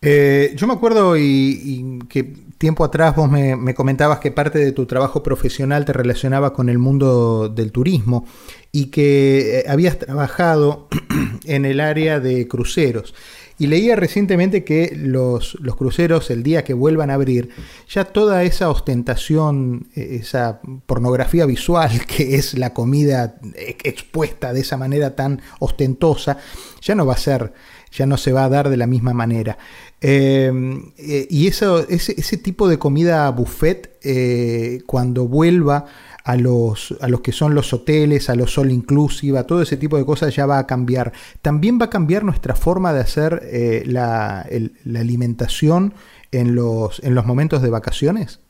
Eh, 0.00 0.52
yo 0.56 0.66
me 0.66 0.74
acuerdo 0.74 1.16
y, 1.16 1.98
que 2.08 2.22
tiempo 2.58 2.84
atrás 2.84 3.16
vos 3.16 3.30
me, 3.30 3.74
comentabas 3.74 4.20
que 4.20 4.30
parte 4.30 4.58
de 4.58 4.72
tu 4.72 4.86
trabajo 4.86 5.22
profesional 5.22 5.84
te 5.84 5.92
relacionaba 5.92 6.52
con 6.52 6.68
el 6.68 6.78
mundo 6.78 7.48
del 7.48 7.72
turismo 7.72 8.26
y 8.72 8.86
que 8.86 9.60
eh, 9.60 9.64
habías 9.68 9.98
trabajado 9.98 10.88
en 11.46 11.64
el 11.64 11.80
área 11.80 12.20
de 12.20 12.46
cruceros. 12.46 13.14
Y 13.60 13.66
leía 13.66 13.96
recientemente 13.96 14.62
que 14.62 14.96
los, 14.96 15.58
cruceros, 15.76 16.30
el 16.30 16.44
día 16.44 16.62
que 16.62 16.74
vuelvan 16.74 17.10
a 17.10 17.14
abrir, 17.14 17.48
ya 17.88 18.04
toda 18.04 18.44
esa 18.44 18.70
ostentación, 18.70 19.88
e, 19.96 20.16
esa 20.16 20.60
pornografía 20.86 21.44
visual 21.44 22.06
que 22.06 22.36
es 22.36 22.56
la 22.56 22.72
comida 22.72 23.34
expuesta 23.56 24.52
de 24.52 24.60
esa 24.60 24.76
manera 24.76 25.16
tan 25.16 25.42
ostentosa, 25.58 26.38
ya 26.80 26.94
no 26.94 27.04
va 27.04 27.14
a 27.14 27.18
ser, 27.18 27.52
ya 27.92 28.06
no 28.06 28.16
se 28.16 28.32
va 28.32 28.44
a 28.44 28.48
dar 28.48 28.68
de 28.68 28.76
la 28.76 28.86
misma 28.86 29.12
manera. 29.12 29.58
Eh, 30.00 30.52
eh, 30.98 31.26
y 31.28 31.46
eso, 31.46 31.86
ese, 31.88 32.14
ese, 32.18 32.36
tipo 32.36 32.68
de 32.68 32.78
comida 32.78 33.30
buffet, 33.30 33.98
cuando 34.86 35.26
vuelva 35.26 35.86
a 36.28 36.36
los, 36.36 36.94
a 37.00 37.08
los 37.08 37.22
que 37.22 37.32
son 37.32 37.54
los 37.54 37.72
hoteles, 37.72 38.28
a 38.28 38.34
los 38.34 38.58
all 38.58 38.70
inclusive, 38.70 39.38
a 39.38 39.44
todo 39.44 39.62
ese 39.62 39.78
tipo 39.78 39.96
de 39.96 40.04
cosas 40.04 40.36
ya 40.36 40.44
va 40.44 40.58
a 40.58 40.66
cambiar. 40.66 41.14
También 41.40 41.78
va 41.80 41.86
a 41.86 41.90
cambiar 41.90 42.22
nuestra 42.22 42.54
forma 42.54 42.92
de 42.92 43.00
hacer 43.00 43.40
eh, 43.44 43.82
la, 43.86 44.46
la 44.84 45.00
alimentación 45.00 45.94
en 46.30 46.54
los, 46.54 47.00
en 47.02 47.14
los 47.14 47.24
momentos 47.24 47.62
de 47.62 47.70
vacaciones. 47.70 48.40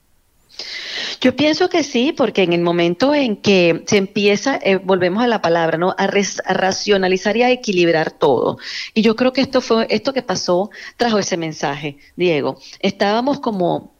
Yo 1.20 1.34
pienso 1.36 1.68
que 1.68 1.82
sí, 1.82 2.12
porque 2.12 2.42
en 2.42 2.52
el 2.52 2.60
momento 2.60 3.14
en 3.14 3.36
que 3.36 3.82
se 3.86 3.96
empieza, 3.96 4.58
eh, 4.62 4.76
volvemos 4.76 5.22
a 5.22 5.26
la 5.26 5.42
palabra, 5.42 5.78
¿no? 5.78 5.90
A, 5.90 6.04
a, 6.04 6.54
racionalizar 6.54 7.36
y 7.36 7.42
a 7.42 7.50
equilibrar 7.50 8.12
todo. 8.12 8.58
Y 8.94 9.02
yo 9.02 9.16
creo 9.16 9.32
que 9.32 9.40
esto 9.40 9.60
fue, 9.60 9.86
esto 9.90 10.12
que 10.12 10.22
pasó 10.22 10.70
trajo 10.96 11.18
ese 11.18 11.36
mensaje, 11.36 11.98
Diego. 12.16 12.58
Estábamos 12.80 13.40
como 13.40 13.98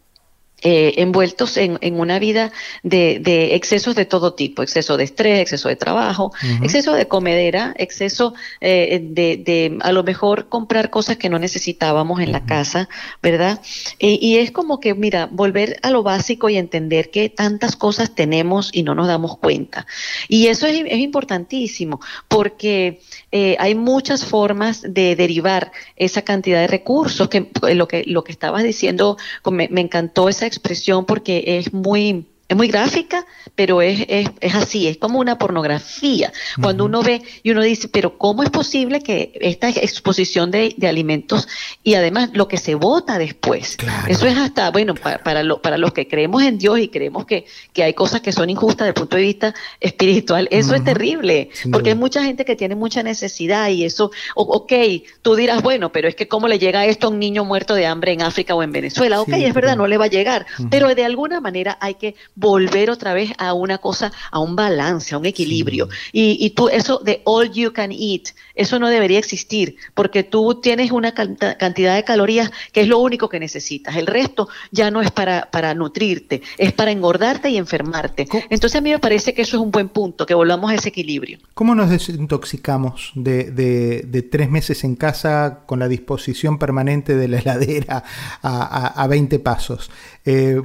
eh, 0.63 0.95
envueltos 0.97 1.57
en, 1.57 1.79
una 1.81 2.19
vida 2.19 2.53
de, 2.83 3.55
excesos 3.55 3.95
de 3.95 4.05
todo 4.05 4.35
tipo, 4.35 4.63
exceso 4.63 4.97
de 4.97 5.05
estrés, 5.05 5.41
exceso 5.41 5.69
de 5.69 5.77
trabajo, 5.77 6.33
exceso 6.63 6.95
de 6.95 7.07
comedera, 7.07 7.75
exceso 7.77 8.35
eh, 8.61 9.01
de, 9.03 9.79
a 9.81 9.93
lo 9.93 10.03
mejor 10.03 10.49
comprar 10.49 10.91
cosas 10.91 11.17
que 11.17 11.29
no 11.29 11.39
necesitábamos 11.39 12.21
en 12.21 12.33
la 12.33 12.45
casa, 12.45 12.89
¿verdad? 13.23 13.61
y 13.99 14.39
es 14.39 14.51
como 14.51 14.81
que, 14.81 14.95
mira, 14.95 15.29
volver 15.31 15.79
a 15.83 15.91
lo 15.91 16.03
básico 16.03 16.49
y 16.49 16.57
entender 16.57 17.11
que 17.11 17.29
tantas 17.29 17.77
cosas 17.77 18.15
tenemos 18.15 18.71
y 18.73 18.83
no 18.83 18.95
nos 18.95 19.07
damos 19.07 19.39
cuenta. 19.39 19.87
Y 20.29 20.49
eso 20.49 20.67
es, 20.67 20.83
es 20.87 20.99
importantísimo, 20.99 22.01
porque 22.27 23.01
eh, 23.31 23.57
hay 23.59 23.75
muchas 23.75 24.25
formas 24.25 24.83
de 24.83 25.15
derivar 25.15 25.73
esa 25.97 26.23
cantidad 26.23 26.61
de 26.61 26.67
recursos, 26.67 27.29
que 27.29 27.49
lo 27.75 27.87
que, 27.87 28.05
lo 28.07 28.25
que 28.25 28.33
estabas 28.33 28.63
diciendo, 28.65 29.17
me, 29.51 29.69
me 29.69 29.81
encantó 29.81 30.29
esa 30.29 30.48
expresión 30.49 31.05
porque 31.05 31.45
es 31.47 31.73
muy 31.73 32.27
es 32.49 32.57
muy 32.57 32.69
gráfica, 32.69 33.27
pero 33.55 33.83
es, 33.83 34.07
es, 34.09 34.31
es, 34.41 34.55
así, 34.55 34.89
es 34.89 34.97
como 34.97 35.19
una 35.19 35.37
pornografía. 35.37 36.33
Cuando 36.61 36.87
uno 36.87 37.03
ve 37.03 37.23
y 37.43 37.51
uno 37.51 37.61
dice, 37.61 37.89
pero 37.89 38.17
¿cómo 38.17 38.43
es 38.43 38.49
posible 38.49 39.03
que 39.03 39.33
esta 39.43 39.69
exposición 39.69 40.51
de, 40.51 40.75
de 40.77 40.89
alimentos 40.89 41.47
y 41.85 41.95
además 41.95 42.31
lo 42.33 42.49
que 42.49 42.57
se 42.57 42.75
vota 42.75 43.19
después? 43.19 43.77
Eso 44.09 44.27
es 44.27 44.39
hasta, 44.39 44.71
bueno, 44.71 44.95
para, 44.95 45.19
para, 45.19 45.43
lo, 45.43 45.61
para 45.61 45.77
los 45.77 45.93
que 45.93 46.09
creemos 46.09 46.43
en 46.43 46.57
Dios 46.57 46.79
y 46.79 46.89
creemos 46.89 47.27
que, 47.27 47.45
que 47.75 47.83
hay 47.83 47.93
cosas 47.93 48.23
que 48.23 48.33
son 48.33 48.49
injustas 48.49 48.87
desde 48.87 48.89
el 48.89 48.95
punto 48.95 49.17
de 49.17 49.23
vista 49.23 49.55
espiritual, 49.81 50.49
eso 50.51 50.75
es 50.75 50.83
terrible, 50.83 51.51
porque 51.71 51.91
hay 51.91 51.97
mucha 51.97 52.25
gente 52.25 52.47
que 52.47 52.57
tiene 52.57 52.75
mucha 52.75 53.03
necesidad 53.03 53.69
y 53.69 53.85
eso, 53.85 54.11
ok, 54.35 54.73
tú 55.21 55.35
dirás, 55.35 55.63
bueno, 55.63 55.93
pero 55.93 56.09
es 56.09 56.15
que 56.15 56.29
cómo 56.29 56.49
le 56.49 56.59
llega 56.59 56.87
esto 56.87 57.09
a 57.09 57.11
un 57.11 57.19
niño 57.19 57.45
muerto 57.45 57.75
de 57.75 57.87
hambre 57.87 58.13
en 58.13 58.23
África 58.23 58.55
o 58.55 58.63
en 58.63 58.73
Venezuela, 58.73 59.21
ok, 59.21 59.35
es 59.35 59.53
verdad, 59.53 59.77
no 59.77 59.87
le 59.87 59.99
va 59.99 60.07
a 60.07 60.09
llegar, 60.09 60.47
pero 60.71 60.95
de 60.95 61.05
alguna 61.05 61.41
manera 61.41 61.77
hay 61.81 61.95
que 61.95 62.15
volver 62.39 62.89
otra 62.91 63.15
vez 63.15 63.33
a 63.39 63.53
una 63.53 63.79
cosa, 63.79 64.13
a 64.31 64.39
un 64.39 64.55
balance, 64.55 65.15
a 65.15 65.19
un 65.19 65.27
equilibrio. 65.27 65.89
Y, 66.13 66.37
y, 66.41 66.51
tú, 66.51 66.69
eso 66.69 66.99
de 66.99 67.21
all 67.25 67.51
you 67.51 67.73
can 67.73 67.91
eat, 67.91 68.29
eso 68.55 68.79
no 68.79 68.89
debería 68.89 69.19
existir, 69.19 69.77
porque 69.95 70.23
tú 70.23 70.61
tienes 70.61 70.93
una 70.93 71.13
cantidad 71.13 71.97
de 71.97 72.05
calorías 72.05 72.51
que 72.73 72.83
es 72.83 72.89
lo 72.89 73.01
único 73.01 73.29
que 73.29 73.41
necesitas. 73.41 73.97
El 73.97 74.07
resto 74.07 74.49
ya 74.71 74.91
no 74.91 75.03
es 75.03 75.11
para, 75.11 75.51
para 75.51 75.75
nutrirte, 75.75 76.43
es 76.57 76.73
para 76.73 76.93
engordarte 76.93 77.51
y 77.51 77.57
enfermarte. 77.57 78.29
Entonces 78.51 78.77
a 78.77 78.81
mí 78.81 78.91
me 78.91 79.01
parece 79.01 79.35
que 79.35 79.43
eso 79.43 79.57
es 79.57 79.63
un 79.63 79.73
buen 79.73 79.89
punto, 79.89 80.25
que 80.25 80.35
volvamos 80.35 80.71
a 80.71 80.75
ese 80.75 80.91
equilibrio. 80.91 81.39
¿Cómo 81.55 81.75
nos 81.75 81.91
desintoxicamos 81.91 83.11
de, 83.17 83.51
de, 83.51 84.03
de 84.03 84.23
tres 84.23 84.49
meses 84.49 84.85
en 84.85 84.95
casa 84.95 85.65
con 85.67 85.81
la 85.81 85.89
disposición 85.89 86.59
permanente 86.59 87.17
de 87.17 87.27
la 87.27 87.39
heladera 87.39 88.05
a, 88.43 88.87
a, 88.95 89.03
a 89.03 89.07
20 89.09 89.41
pasos? 89.41 89.91
Eh, 90.25 90.63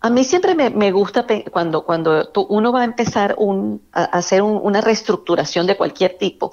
a 0.00 0.10
mí 0.10 0.24
siempre 0.24 0.54
me, 0.54 0.92
gusta 0.92 1.26
cuando, 1.50 1.84
cuando 1.84 2.30
uno 2.48 2.70
va 2.70 2.82
a 2.82 2.84
empezar 2.84 3.34
un, 3.38 3.82
a 3.92 4.04
hacer 4.04 4.42
una 4.42 4.80
reestructuración 4.80 5.66
de 5.66 5.76
cualquier 5.76 6.18
tipo, 6.18 6.52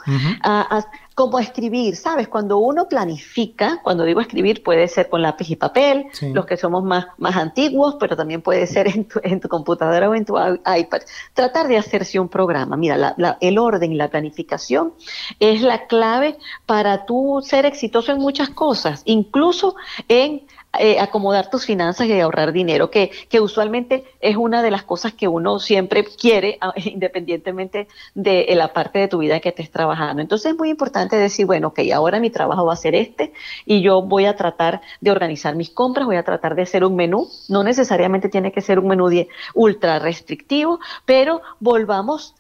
como 1.14 1.38
escribir, 1.38 1.96
¿sabes? 1.96 2.28
Cuando 2.28 2.58
uno 2.58 2.88
planifica, 2.88 3.80
cuando 3.84 4.06
digo 4.06 4.22
escribir 4.22 4.64
puede 4.64 4.88
ser 4.88 5.10
con 5.10 5.22
lápiz 5.22 5.50
y 5.52 5.56
papel, 5.56 6.08
los 6.22 6.46
que 6.46 6.58
somos 6.58 6.84
más, 6.84 7.08
más 7.18 7.36
antiguos, 7.36 7.98
pero 8.00 8.16
también 8.16 8.42
puede 8.42 8.66
ser 8.66 8.88
en 8.88 9.08
tu, 9.08 9.20
en 9.22 9.40
tu 9.40 9.50
computadora 9.50 10.10
o 10.10 10.16
en 10.16 10.26
tu 10.26 10.36
iPad. 10.38 11.02
Tratar 11.34 11.68
de 11.68 11.78
hacerse 11.78 12.20
un 12.20 12.30
programa. 12.30 12.78
Mira, 12.78 13.16
el 13.42 13.58
orden 13.60 13.92
y 13.92 13.96
la 13.96 14.10
planificación 14.10 14.94
es 15.40 15.62
la 15.62 15.86
clave 15.86 16.38
para 16.66 17.06
tú 17.06 17.44
ser 17.46 17.66
exitoso 17.66 18.14
en 18.14 18.20
muchas 18.20 18.50
cosas, 18.50 19.04
incluso 19.06 19.76
en 20.08 20.48
eh, 20.80 21.00
acomodar 21.00 21.50
tus 21.50 21.66
finanzas 21.66 22.08
y 22.08 22.20
ahorrar 22.20 22.52
dinero, 22.52 22.90
que, 22.90 23.12
que 23.30 23.40
usualmente 23.40 24.04
es 24.20 24.36
una 24.36 24.62
de 24.62 24.72
las 24.72 24.84
cosas 24.84 25.14
que 25.14 25.28
uno 25.28 25.60
siempre 25.60 26.04
quiere, 26.04 26.60
independientemente 26.76 27.88
de 28.16 28.48
la 28.56 28.74
parte 28.74 29.00
de 29.00 29.08
tu 29.08 29.20
vida 29.20 29.40
que 29.40 29.50
estés 29.50 29.70
trabajando. 29.70 30.22
Entonces 30.22 30.52
es 30.52 30.58
muy 30.58 30.70
importante 30.70 31.16
decir, 31.16 31.46
bueno, 31.46 31.70
ok, 31.70 31.80
ahora 31.94 32.20
mi 32.20 32.30
trabajo 32.30 32.66
va 32.66 32.74
a 32.74 32.78
ser 32.78 32.96
este 32.96 33.34
y 33.66 33.82
yo 33.82 34.02
voy 34.02 34.26
a 34.26 34.36
tratar 34.36 34.82
de 35.00 35.12
organizar 35.12 35.56
mis 35.56 35.70
compras, 35.70 36.06
voy 36.06 36.16
a 36.16 36.24
tratar 36.24 36.56
de 36.56 36.64
hacer 36.64 36.84
un 36.84 36.96
menú, 36.96 37.28
no 37.50 37.64
necesariamente 37.64 38.30
tiene 38.30 38.52
que 38.52 38.62
ser 38.62 38.80
un 38.80 38.88
menú 38.88 39.04
ultra 39.54 40.00
restrictivo, 40.00 40.80
pero 41.06 41.42
volvamos 41.60 42.36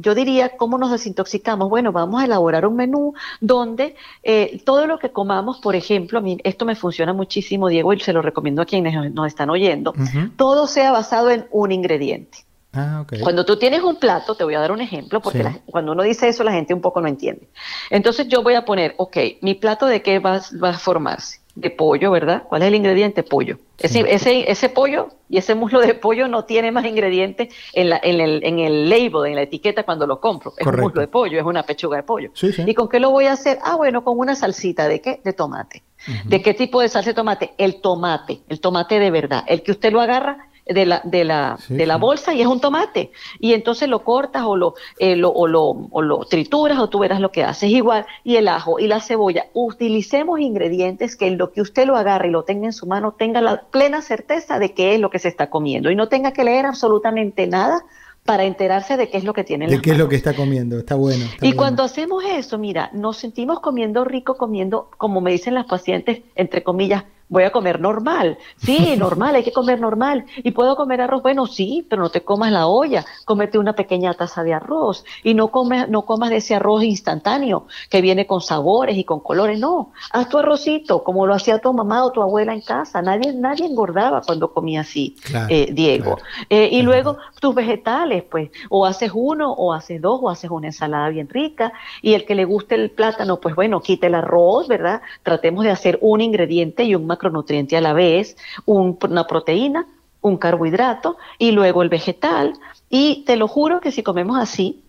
yo 0.00 0.14
diría, 0.14 0.56
¿cómo 0.56 0.78
nos 0.78 0.90
desintoxicamos? 0.90 1.68
Bueno, 1.68 1.92
vamos 1.92 2.22
a 2.22 2.24
elaborar 2.24 2.66
un 2.66 2.76
menú 2.76 3.14
donde 3.40 3.94
eh, 4.22 4.60
todo 4.64 4.86
lo 4.86 4.98
que 4.98 5.10
comamos, 5.10 5.58
por 5.58 5.74
ejemplo, 5.74 6.18
a 6.18 6.22
mí 6.22 6.38
esto 6.44 6.64
me 6.64 6.74
funciona 6.74 7.12
muchísimo, 7.12 7.68
Diego, 7.68 7.92
y 7.92 8.00
se 8.00 8.12
lo 8.12 8.22
recomiendo 8.22 8.62
a 8.62 8.66
quienes 8.66 9.12
nos 9.12 9.26
están 9.26 9.50
oyendo, 9.50 9.94
todo 10.36 10.66
sea 10.66 10.92
basado 10.92 11.30
en 11.30 11.46
un 11.50 11.72
ingrediente. 11.72 12.38
Ah, 12.74 13.04
Cuando 13.22 13.44
tú 13.44 13.58
tienes 13.58 13.82
un 13.82 13.96
plato, 13.96 14.34
te 14.34 14.44
voy 14.44 14.54
a 14.54 14.60
dar 14.60 14.72
un 14.72 14.80
ejemplo, 14.80 15.20
porque 15.20 15.60
cuando 15.66 15.92
uno 15.92 16.02
dice 16.02 16.28
eso 16.28 16.42
la 16.42 16.52
gente 16.52 16.72
un 16.72 16.80
poco 16.80 17.02
no 17.02 17.08
entiende. 17.08 17.48
Entonces 17.90 18.28
yo 18.28 18.42
voy 18.42 18.54
a 18.54 18.64
poner, 18.64 18.94
ok, 18.96 19.16
mi 19.42 19.54
plato 19.54 19.84
de 19.84 20.00
qué 20.00 20.20
va, 20.20 20.40
va 20.62 20.70
a 20.70 20.78
formarse 20.78 21.41
de 21.54 21.70
pollo, 21.70 22.10
¿verdad? 22.10 22.44
¿Cuál 22.48 22.62
es 22.62 22.68
el 22.68 22.74
ingrediente? 22.74 23.22
Pollo. 23.22 23.58
Ese, 23.78 24.00
ese, 24.08 24.50
ese 24.50 24.68
pollo 24.68 25.08
y 25.28 25.38
ese 25.38 25.54
muslo 25.54 25.80
de 25.80 25.94
pollo 25.94 26.28
no 26.28 26.44
tiene 26.44 26.70
más 26.70 26.84
ingredientes 26.84 27.54
en, 27.72 27.90
la, 27.90 28.00
en, 28.02 28.20
el, 28.20 28.44
en 28.44 28.58
el 28.58 28.88
label, 28.88 29.26
en 29.26 29.34
la 29.34 29.42
etiqueta 29.42 29.82
cuando 29.82 30.06
lo 30.06 30.20
compro. 30.20 30.54
Es 30.56 30.66
un 30.66 30.80
muslo 30.80 31.00
de 31.00 31.08
pollo, 31.08 31.38
es 31.38 31.44
una 31.44 31.64
pechuga 31.64 31.98
de 31.98 32.02
pollo. 32.04 32.30
¿Y 32.40 32.74
con 32.74 32.88
qué 32.88 33.00
lo 33.00 33.10
voy 33.10 33.26
a 33.26 33.32
hacer? 33.32 33.58
Ah, 33.62 33.76
bueno, 33.76 34.04
con 34.04 34.18
una 34.18 34.34
salsita. 34.34 34.88
¿De 34.88 35.00
qué? 35.00 35.20
De 35.24 35.32
tomate. 35.32 35.82
¿De 36.24 36.42
qué 36.42 36.54
tipo 36.54 36.80
de 36.80 36.88
salsa 36.88 37.10
de 37.10 37.14
tomate? 37.14 37.52
El 37.58 37.80
tomate, 37.80 38.40
el 38.48 38.60
tomate 38.60 38.98
de 38.98 39.10
verdad. 39.10 39.44
El 39.46 39.62
que 39.62 39.72
usted 39.72 39.92
lo 39.92 40.00
agarra 40.00 40.48
de 40.66 40.86
la, 40.86 41.00
de 41.04 41.24
la, 41.24 41.58
de 41.68 41.86
la 41.86 41.96
bolsa 41.96 42.34
y 42.34 42.40
es 42.40 42.46
un 42.46 42.60
tomate. 42.60 43.10
Y 43.40 43.52
entonces 43.54 43.88
lo 43.88 44.04
cortas 44.04 44.42
o 44.44 44.56
lo, 44.56 44.74
eh, 44.98 45.16
lo, 45.16 45.30
o, 45.30 45.46
lo, 45.46 45.62
o 45.90 46.02
lo 46.02 46.24
trituras 46.24 46.78
o 46.78 46.88
tú 46.88 46.98
verás 47.00 47.20
lo 47.20 47.32
que 47.32 47.44
haces. 47.44 47.70
Igual, 47.70 48.06
y 48.24 48.36
el 48.36 48.48
ajo 48.48 48.78
y 48.78 48.86
la 48.86 49.00
cebolla. 49.00 49.46
Utilicemos 49.52 50.40
ingredientes 50.40 51.16
que 51.16 51.26
en 51.26 51.38
lo 51.38 51.52
que 51.52 51.60
usted 51.60 51.86
lo 51.86 51.96
agarre 51.96 52.28
y 52.28 52.30
lo 52.30 52.44
tenga 52.44 52.66
en 52.66 52.72
su 52.72 52.86
mano 52.86 53.12
tenga 53.12 53.40
la 53.40 53.62
plena 53.62 54.02
certeza 54.02 54.58
de 54.58 54.72
qué 54.72 54.94
es 54.94 55.00
lo 55.00 55.10
que 55.10 55.18
se 55.18 55.28
está 55.28 55.50
comiendo 55.50 55.90
y 55.90 55.96
no 55.96 56.08
tenga 56.08 56.32
que 56.32 56.44
leer 56.44 56.66
absolutamente 56.66 57.46
nada 57.46 57.84
para 58.24 58.44
enterarse 58.44 58.96
de 58.96 59.08
qué 59.08 59.18
es 59.18 59.24
lo 59.24 59.32
que 59.32 59.44
tiene. 59.44 59.66
De 59.66 59.80
qué 59.80 59.90
es 59.90 59.98
lo 59.98 60.08
que 60.08 60.16
está 60.16 60.34
comiendo, 60.34 60.78
está 60.78 60.94
bueno. 60.94 61.24
y 61.40 61.54
cuando 61.54 61.82
hacemos 61.82 62.22
eso, 62.24 62.56
mira, 62.56 62.90
nos 62.92 63.16
sentimos 63.16 63.60
comiendo 63.60 64.04
rico, 64.04 64.36
comiendo, 64.36 64.88
como 64.96 65.20
me 65.20 65.32
dicen 65.32 65.54
las 65.54 65.66
pacientes, 65.66 66.20
entre 66.36 66.62
comillas, 66.62 67.04
voy 67.32 67.44
a 67.44 67.50
comer 67.50 67.80
normal. 67.80 68.38
Sí, 68.58 68.94
normal, 68.98 69.34
hay 69.34 69.42
que 69.42 69.52
comer 69.52 69.80
normal. 69.80 70.26
¿Y 70.36 70.50
puedo 70.50 70.76
comer 70.76 71.00
arroz? 71.00 71.22
Bueno, 71.22 71.46
sí, 71.46 71.86
pero 71.88 72.02
no 72.02 72.10
te 72.10 72.22
comas 72.22 72.52
la 72.52 72.66
olla, 72.66 73.04
cómete 73.24 73.58
una 73.58 73.72
pequeña 73.72 74.12
taza 74.12 74.42
de 74.42 74.52
arroz 74.52 75.04
y 75.24 75.32
no, 75.32 75.48
comes, 75.48 75.88
no 75.88 76.02
comas 76.02 76.30
de 76.30 76.36
ese 76.36 76.54
arroz 76.54 76.84
instantáneo 76.84 77.66
que 77.88 78.02
viene 78.02 78.26
con 78.26 78.42
sabores 78.42 78.96
y 78.98 79.04
con 79.04 79.20
colores. 79.20 79.58
No, 79.58 79.92
haz 80.12 80.28
tu 80.28 80.38
arrocito 80.38 81.02
como 81.02 81.26
lo 81.26 81.34
hacía 81.34 81.58
tu 81.58 81.72
mamá 81.72 82.04
o 82.04 82.12
tu 82.12 82.20
abuela 82.20 82.52
en 82.52 82.60
casa. 82.60 83.00
Nadie, 83.00 83.32
nadie 83.32 83.64
engordaba 83.64 84.20
cuando 84.20 84.52
comía 84.52 84.82
así, 84.82 85.16
eh, 85.48 85.70
Diego. 85.72 86.18
Eh, 86.50 86.68
y 86.70 86.82
luego 86.82 87.16
tus 87.40 87.54
vegetales, 87.54 88.24
pues, 88.24 88.50
o 88.68 88.84
haces 88.84 89.10
uno, 89.14 89.52
o 89.52 89.72
haces 89.72 90.02
dos, 90.02 90.20
o 90.22 90.28
haces 90.28 90.50
una 90.50 90.66
ensalada 90.66 91.08
bien 91.08 91.28
rica. 91.30 91.72
Y 92.02 92.12
el 92.12 92.26
que 92.26 92.34
le 92.34 92.44
guste 92.44 92.74
el 92.74 92.90
plátano, 92.90 93.40
pues 93.40 93.54
bueno, 93.54 93.80
quite 93.80 94.08
el 94.08 94.14
arroz, 94.14 94.68
¿verdad? 94.68 95.00
Tratemos 95.22 95.64
de 95.64 95.70
hacer 95.70 95.98
un 96.02 96.20
ingrediente 96.20 96.84
y 96.84 96.94
un 96.94 97.06
macronutriente 97.22 97.76
a 97.76 97.80
la 97.80 97.92
vez, 97.92 98.36
una 98.66 99.26
proteína, 99.26 99.86
un 100.20 100.36
carbohidrato 100.36 101.16
y 101.38 101.52
luego 101.52 101.82
el 101.82 101.88
vegetal. 101.88 102.54
Y 102.90 103.24
te 103.24 103.36
lo 103.36 103.46
juro 103.46 103.80
que 103.80 103.92
si 103.92 104.02
comemos 104.02 104.38
así, 104.38 104.82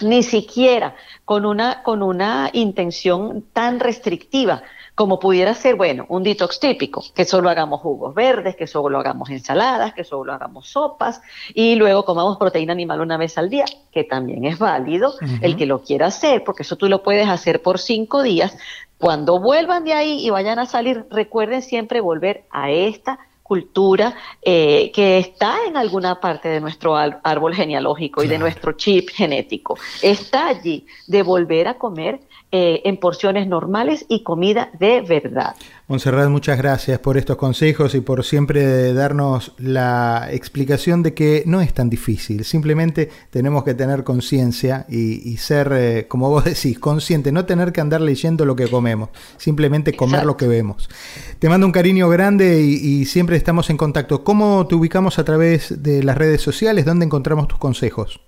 ni 0.00 0.22
siquiera 0.22 0.94
con 1.24 1.44
una, 1.46 1.82
con 1.82 2.02
una 2.02 2.50
intención 2.52 3.44
tan 3.52 3.80
restrictiva 3.80 4.62
como 4.94 5.20
pudiera 5.20 5.54
ser, 5.54 5.76
bueno, 5.76 6.06
un 6.08 6.24
detox 6.24 6.58
típico, 6.58 7.04
que 7.14 7.24
solo 7.24 7.48
hagamos 7.48 7.80
jugos 7.80 8.16
verdes, 8.16 8.56
que 8.56 8.66
solo 8.66 8.98
hagamos 8.98 9.30
ensaladas, 9.30 9.94
que 9.94 10.02
solo 10.02 10.32
hagamos 10.32 10.70
sopas 10.70 11.22
y 11.54 11.76
luego 11.76 12.04
comamos 12.04 12.36
proteína 12.36 12.72
animal 12.72 13.00
una 13.00 13.16
vez 13.16 13.38
al 13.38 13.48
día, 13.48 13.64
que 13.92 14.02
también 14.02 14.44
es 14.44 14.58
válido 14.58 15.14
el 15.40 15.56
que 15.56 15.66
lo 15.66 15.82
quiera 15.82 16.06
hacer, 16.06 16.42
porque 16.42 16.64
eso 16.64 16.74
tú 16.74 16.88
lo 16.88 17.04
puedes 17.04 17.28
hacer 17.28 17.62
por 17.62 17.78
cinco 17.78 18.24
días, 18.24 18.56
cuando 18.98 19.40
vuelvan 19.40 19.84
de 19.84 19.92
ahí 19.94 20.26
y 20.26 20.30
vayan 20.30 20.58
a 20.58 20.66
salir, 20.66 21.06
recuerden 21.10 21.62
siempre 21.62 22.00
volver 22.00 22.44
a 22.50 22.70
esta 22.70 23.20
cultura 23.48 24.14
eh, 24.42 24.92
que 24.92 25.18
está 25.18 25.56
en 25.66 25.76
alguna 25.76 26.20
parte 26.20 26.48
de 26.48 26.60
nuestro 26.60 26.96
árbol 26.96 27.54
genealógico 27.54 28.22
y 28.22 28.28
de 28.28 28.38
nuestro 28.38 28.72
chip 28.72 29.08
genético. 29.08 29.78
Está 30.02 30.48
allí 30.48 30.86
de 31.06 31.22
volver 31.22 31.66
a 31.66 31.78
comer 31.78 32.20
eh, 32.50 32.80
en 32.84 32.96
porciones 32.96 33.46
normales 33.46 34.06
y 34.08 34.22
comida 34.22 34.70
de 34.78 35.02
verdad. 35.02 35.54
Monserrat, 35.86 36.30
muchas 36.30 36.56
gracias 36.56 36.98
por 36.98 37.18
estos 37.18 37.36
consejos 37.36 37.94
y 37.94 38.00
por 38.00 38.24
siempre 38.24 38.94
darnos 38.94 39.52
la 39.58 40.28
explicación 40.32 41.02
de 41.02 41.12
que 41.12 41.42
no 41.44 41.60
es 41.60 41.74
tan 41.74 41.90
difícil. 41.90 42.44
Simplemente 42.44 43.10
tenemos 43.28 43.64
que 43.64 43.74
tener 43.74 44.02
conciencia 44.02 44.86
y, 44.88 45.36
ser, 45.36 45.72
eh, 45.74 46.06
como 46.08 46.30
vos 46.30 46.44
decís, 46.44 46.78
consciente, 46.78 47.32
no 47.32 47.44
tener 47.44 47.70
que 47.70 47.82
andar 47.82 48.00
leyendo 48.00 48.46
lo 48.46 48.56
que 48.56 48.66
comemos, 48.66 49.10
simplemente 49.36 49.94
comer 49.94 50.24
lo 50.24 50.38
que 50.38 50.48
vemos. 50.48 50.88
Te 51.38 51.50
mando 51.50 51.66
un 51.66 51.72
cariño 51.72 52.08
grande 52.08 52.62
y, 52.62 52.74
y 52.76 53.04
siempre 53.04 53.36
estamos 53.36 53.68
en 53.68 53.76
contacto. 53.76 54.24
¿Cómo 54.24 54.66
te 54.66 54.74
ubicamos 54.74 55.18
a 55.18 55.24
través 55.24 55.82
de 55.82 56.02
las 56.02 56.16
redes 56.16 56.40
sociales? 56.40 56.86
¿Dónde 56.86 57.04
encontramos 57.04 57.46
tus 57.46 57.58
consejos? 57.58 58.20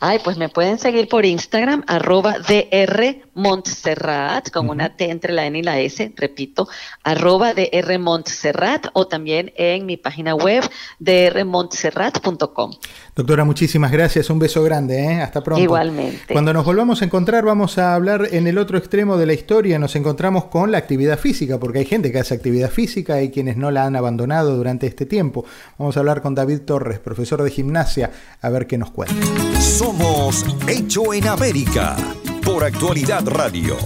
Ay, 0.00 0.18
pues 0.22 0.36
me 0.36 0.48
pueden 0.48 0.78
seguir 0.78 1.08
por 1.08 1.24
Instagram, 1.24 1.84
arroba 1.86 2.36
DR 2.38 3.22
Montserrat, 3.34 4.50
con 4.50 4.68
una 4.68 4.96
T 4.96 5.10
entre 5.10 5.32
la 5.32 5.46
N 5.46 5.58
y 5.58 5.62
la 5.62 5.78
S, 5.78 6.12
repito, 6.16 6.68
arroba 7.04 7.54
DR 7.54 7.98
Montserrat, 7.98 8.86
o 8.94 9.06
también 9.06 9.52
en 9.56 9.86
mi 9.86 9.96
página 9.96 10.34
web, 10.34 10.64
drmontserrat.com. 10.98 12.72
Doctora, 13.14 13.44
muchísimas 13.44 13.92
gracias, 13.92 14.30
un 14.30 14.38
beso 14.38 14.62
grande, 14.62 15.04
¿eh? 15.04 15.20
hasta 15.20 15.42
pronto. 15.42 15.62
Igualmente. 15.62 16.32
Cuando 16.32 16.52
nos 16.52 16.64
volvamos 16.64 17.02
a 17.02 17.04
encontrar, 17.04 17.44
vamos 17.44 17.78
a 17.78 17.94
hablar 17.94 18.28
en 18.32 18.46
el 18.46 18.58
otro 18.58 18.78
extremo 18.78 19.16
de 19.16 19.26
la 19.26 19.34
historia, 19.34 19.78
nos 19.78 19.94
encontramos 19.96 20.44
con 20.44 20.72
la 20.72 20.78
actividad 20.78 21.18
física, 21.18 21.58
porque 21.58 21.80
hay 21.80 21.84
gente 21.84 22.10
que 22.10 22.18
hace 22.18 22.34
actividad 22.34 22.70
física, 22.70 23.14
hay 23.14 23.30
quienes 23.30 23.56
no 23.56 23.70
la 23.70 23.84
han 23.84 23.96
abandonado 23.96 24.56
durante 24.56 24.86
este 24.86 25.06
tiempo. 25.06 25.44
Vamos 25.78 25.96
a 25.96 26.00
hablar 26.00 26.22
con 26.22 26.34
David 26.34 26.62
Torres, 26.62 26.98
profesor 26.98 27.42
de 27.42 27.50
gimnasia, 27.50 28.10
a 28.40 28.48
ver 28.48 28.66
qué 28.66 28.78
nos 28.78 28.90
cuenta. 28.90 29.14
Somos 29.60 30.44
Hecho 30.66 31.12
en 31.12 31.26
América 31.26 31.96
por 32.44 32.64
Actualidad 32.64 33.26
Radio. 33.26 33.76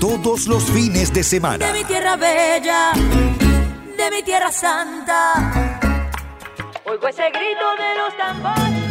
Todos 0.00 0.46
los 0.46 0.64
fines 0.64 1.12
de 1.12 1.22
semana. 1.22 1.66
De 1.66 1.72
mi 1.72 1.84
tierra 1.84 2.16
bella, 2.16 2.92
de 2.94 4.10
mi 4.10 4.22
tierra 4.22 4.52
santa. 4.52 5.80
Oigo 6.84 7.08
ese 7.08 7.30
grito 7.30 7.66
de 7.78 7.94
los 7.98 8.16
tambores. 8.16 8.86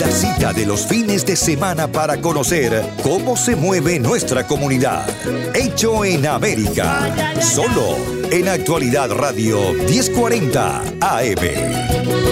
La 0.00 0.10
cita 0.10 0.52
de 0.52 0.66
los 0.66 0.86
fines 0.86 1.26
de 1.26 1.36
semana 1.36 1.88
para 1.88 2.20
conocer 2.20 2.82
cómo 3.02 3.36
se 3.36 3.56
mueve 3.56 3.98
nuestra 3.98 4.46
comunidad. 4.46 5.06
Hecho 5.54 6.04
en 6.04 6.26
América. 6.26 7.12
Solo 7.40 7.96
en 8.30 8.48
Actualidad 8.48 9.10
Radio 9.10 9.72
1040 9.72 10.82
AM. 11.00 12.29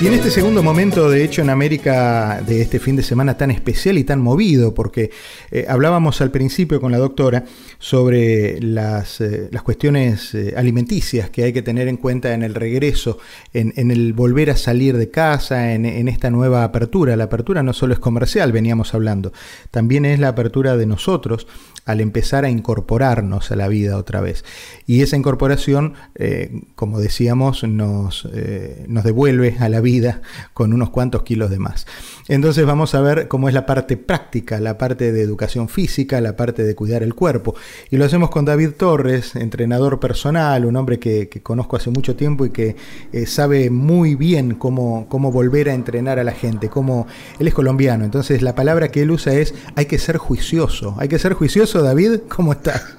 Y 0.00 0.06
en 0.06 0.14
este 0.14 0.30
segundo 0.30 0.62
momento, 0.62 1.10
de 1.10 1.22
hecho, 1.22 1.42
en 1.42 1.50
América 1.50 2.42
de 2.46 2.62
este 2.62 2.78
fin 2.78 2.96
de 2.96 3.02
semana 3.02 3.36
tan 3.36 3.50
especial 3.50 3.98
y 3.98 4.04
tan 4.04 4.18
movido, 4.18 4.72
porque 4.72 5.10
eh, 5.50 5.66
hablábamos 5.68 6.22
al 6.22 6.30
principio 6.30 6.80
con 6.80 6.90
la 6.90 6.96
doctora 6.96 7.44
sobre 7.78 8.58
las, 8.62 9.20
eh, 9.20 9.50
cuestiones 9.62 10.34
eh, 10.34 10.54
alimenticias 10.56 11.28
que 11.28 11.44
hay 11.44 11.52
que 11.52 11.60
tener 11.60 11.86
en 11.86 11.98
cuenta 11.98 12.32
en 12.32 12.42
el 12.42 12.54
regreso, 12.54 13.18
en, 13.52 13.90
el 13.90 14.14
volver 14.14 14.48
a 14.48 14.56
salir 14.56 14.96
de 14.96 15.10
casa, 15.10 15.74
en, 15.74 15.84
en, 15.84 16.08
esta 16.08 16.30
nueva 16.30 16.64
apertura. 16.64 17.14
La 17.14 17.24
apertura 17.24 17.62
no 17.62 17.74
solo 17.74 17.92
es 17.92 18.00
comercial, 18.00 18.52
veníamos 18.52 18.94
hablando, 18.94 19.34
también 19.70 20.06
es 20.06 20.18
la 20.18 20.28
apertura 20.28 20.78
de 20.78 20.86
nosotros 20.86 21.46
al 21.84 22.00
empezar 22.00 22.44
a 22.44 22.50
incorporarnos 22.50 23.50
a 23.50 23.56
la 23.56 23.68
vida 23.68 23.96
otra 23.96 24.20
vez. 24.20 24.44
Y 24.86 25.02
esa 25.02 25.16
incorporación, 25.16 25.94
eh, 26.14 26.62
como 26.74 27.00
decíamos, 27.00 27.64
nos, 27.64 28.28
eh, 28.32 28.84
nos 28.88 29.04
devuelve 29.04 29.56
a 29.60 29.68
la 29.68 29.80
vida 29.80 30.22
con 30.52 30.72
unos 30.72 30.90
cuantos 30.90 31.22
kilos 31.22 31.50
de 31.50 31.58
más. 31.58 31.86
Entonces 32.28 32.66
vamos 32.66 32.94
a 32.94 33.00
ver 33.00 33.28
cómo 33.28 33.48
es 33.48 33.54
la 33.54 33.66
parte 33.66 33.96
práctica, 33.96 34.60
la 34.60 34.78
parte 34.78 35.12
de 35.12 35.22
educación 35.22 35.68
física, 35.68 36.20
la 36.20 36.36
parte 36.36 36.62
de 36.62 36.74
cuidar 36.74 37.02
el 37.02 37.14
cuerpo. 37.14 37.54
Y 37.90 37.96
lo 37.96 38.04
hacemos 38.04 38.30
con 38.30 38.44
David 38.44 38.70
Torres, 38.76 39.36
entrenador 39.36 40.00
personal, 40.00 40.64
un 40.64 40.76
hombre 40.76 40.98
que, 40.98 41.28
conozco 41.42 41.76
hace 41.76 41.90
mucho 41.90 42.16
tiempo 42.16 42.44
y 42.44 42.50
que 42.50 42.76
eh, 43.12 43.26
sabe 43.26 43.70
muy 43.70 44.14
bien 44.14 44.54
cómo, 44.54 45.06
cómo 45.08 45.32
volver 45.32 45.70
a 45.70 45.74
entrenar 45.74 46.18
a 46.18 46.24
la 46.24 46.32
gente. 46.32 46.68
Cómo, 46.68 47.06
él 47.38 47.48
es 47.48 47.54
colombiano, 47.54 48.04
entonces 48.04 48.42
la 48.42 48.54
palabra 48.54 48.88
que 48.88 49.02
él 49.02 49.10
usa 49.10 49.34
es 49.34 49.54
hay 49.74 49.86
que 49.86 49.98
ser 49.98 50.18
juicioso. 50.18 50.94
Hay 50.98 51.08
que 51.08 51.18
ser 51.18 51.32
juicioso 51.34 51.69
David, 51.78 52.22
¿cómo 52.28 52.52
estás? 52.52 52.96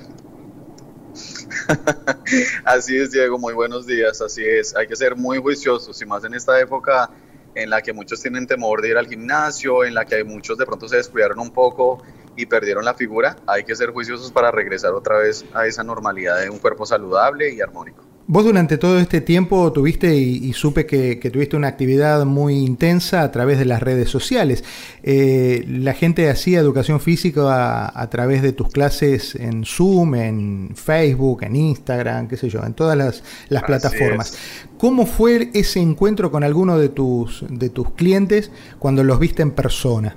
así 2.63 2.97
es, 2.97 3.11
Diego, 3.11 3.37
muy 3.37 3.53
buenos 3.53 3.85
días, 3.85 4.21
así 4.21 4.43
es, 4.45 4.73
hay 4.75 4.87
que 4.87 4.95
ser 4.95 5.17
muy 5.17 5.39
juiciosos 5.39 6.01
y 6.01 6.05
más 6.05 6.23
en 6.23 6.33
esta 6.33 6.57
época 6.59 7.09
en 7.53 7.69
la 7.69 7.81
que 7.81 7.91
muchos 7.91 8.21
tienen 8.21 8.47
temor 8.47 8.81
de 8.81 8.89
ir 8.89 8.97
al 8.97 9.07
gimnasio, 9.07 9.83
en 9.83 9.93
la 9.93 10.05
que 10.05 10.23
muchos 10.23 10.57
de 10.57 10.65
pronto 10.65 10.87
se 10.87 10.95
descuidaron 10.95 11.39
un 11.39 11.51
poco 11.51 12.01
y 12.37 12.45
perdieron 12.45 12.85
la 12.85 12.93
figura, 12.93 13.35
hay 13.45 13.65
que 13.65 13.75
ser 13.75 13.91
juiciosos 13.91 14.31
para 14.31 14.51
regresar 14.51 14.93
otra 14.93 15.17
vez 15.17 15.43
a 15.53 15.67
esa 15.67 15.83
normalidad 15.83 16.39
de 16.39 16.49
un 16.49 16.59
cuerpo 16.59 16.85
saludable 16.85 17.53
y 17.53 17.59
armónico. 17.59 18.10
Vos 18.27 18.45
durante 18.45 18.77
todo 18.77 18.99
este 18.99 19.19
tiempo 19.19 19.73
tuviste 19.73 20.15
y, 20.15 20.53
supe 20.53 20.85
que, 20.85 21.15
tuviste 21.31 21.57
una 21.57 21.67
actividad 21.67 22.23
muy 22.25 22.55
intensa 22.55 23.23
a 23.23 23.31
través 23.31 23.57
de 23.57 23.65
las 23.65 23.81
redes 23.81 24.09
sociales. 24.09 24.63
Eh, 25.03 25.65
la 25.67 25.93
gente 25.93 26.29
hacía 26.29 26.59
educación 26.59 27.01
física 27.01 27.91
a, 27.93 28.09
través 28.09 28.41
de 28.41 28.53
tus 28.53 28.69
clases 28.69 29.35
en 29.35 29.65
Zoom, 29.65 30.15
en 30.15 30.75
Facebook, 30.75 31.43
en 31.43 31.55
Instagram, 31.55 32.27
qué 32.27 32.37
sé 32.37 32.47
yo, 32.47 32.63
en 32.63 32.73
todas 32.73 32.97
las, 32.97 33.23
plataformas. 33.63 34.37
¿Cómo 34.77 35.05
fue 35.05 35.49
ese 35.53 35.79
encuentro 35.79 36.31
con 36.31 36.43
alguno 36.43 36.77
de 36.77 36.89
tus, 36.89 37.43
de 37.49 37.69
tus 37.69 37.91
clientes 37.93 38.51
cuando 38.79 39.03
los 39.03 39.19
viste 39.19 39.41
en 39.41 39.51
persona? 39.51 40.15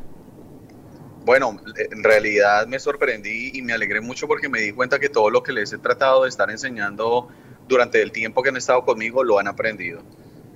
Bueno, 1.25 1.59
en 1.90 2.05
realidad 2.05 2.67
me 2.67 2.79
sorprendí 2.79 3.51
y 3.55 3.62
me 3.62 3.73
alegré 3.73 4.03
mucho 4.03 4.29
porque 4.29 4.49
me 4.51 4.61
di 4.61 4.73
cuenta 4.73 4.99
que 4.99 5.09
todo 5.09 5.31
lo 5.31 5.43
que 5.43 5.53
les 5.53 5.73
he 5.73 5.79
tratado 5.79 6.25
de 6.25 6.29
estar 6.29 6.51
enseñando 6.51 7.29
durante 7.68 8.03
el 8.03 8.12
tiempo 8.12 8.42
que 8.42 8.50
han 8.50 8.57
estado 8.57 8.85
conmigo 8.85 9.24
lo 9.24 9.38
han 9.38 9.48
aprendido. 9.48 10.03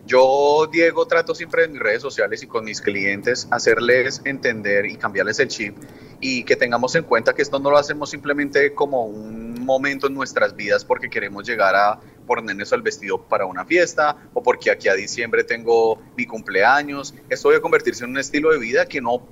Yo, 0.06 0.66
Diego, 0.72 1.06
trato 1.06 1.34
siempre 1.34 1.64
en 1.64 1.72
mis 1.72 1.82
redes 1.82 2.00
sociales 2.00 2.42
y 2.42 2.46
con 2.46 2.64
mis 2.64 2.80
clientes 2.80 3.46
hacerles 3.50 4.22
entender 4.24 4.86
y 4.86 4.96
cambiarles 4.96 5.38
el 5.38 5.48
chip 5.48 5.76
y 6.20 6.44
que 6.44 6.56
tengamos 6.56 6.94
en 6.94 7.04
cuenta 7.04 7.34
que 7.34 7.42
esto 7.42 7.58
no 7.58 7.70
lo 7.70 7.76
hacemos 7.76 8.08
simplemente 8.08 8.72
como 8.72 9.04
un 9.04 9.62
momento 9.64 10.06
en 10.06 10.14
nuestras 10.14 10.56
vidas 10.56 10.84
porque 10.84 11.10
queremos 11.10 11.46
llegar 11.46 11.76
a 11.76 12.00
ponernos 12.26 12.72
el 12.72 12.80
vestido 12.80 13.28
para 13.28 13.44
una 13.44 13.66
fiesta 13.66 14.16
o 14.32 14.42
porque 14.42 14.70
aquí 14.70 14.88
a 14.88 14.94
diciembre 14.94 15.44
tengo 15.44 16.00
mi 16.16 16.24
cumpleaños. 16.24 17.14
Esto 17.28 17.50
debe 17.50 17.60
convertirse 17.60 18.04
en 18.04 18.10
un 18.10 18.18
estilo 18.18 18.50
de 18.50 18.58
vida 18.58 18.86
que 18.86 19.02
no 19.02 19.28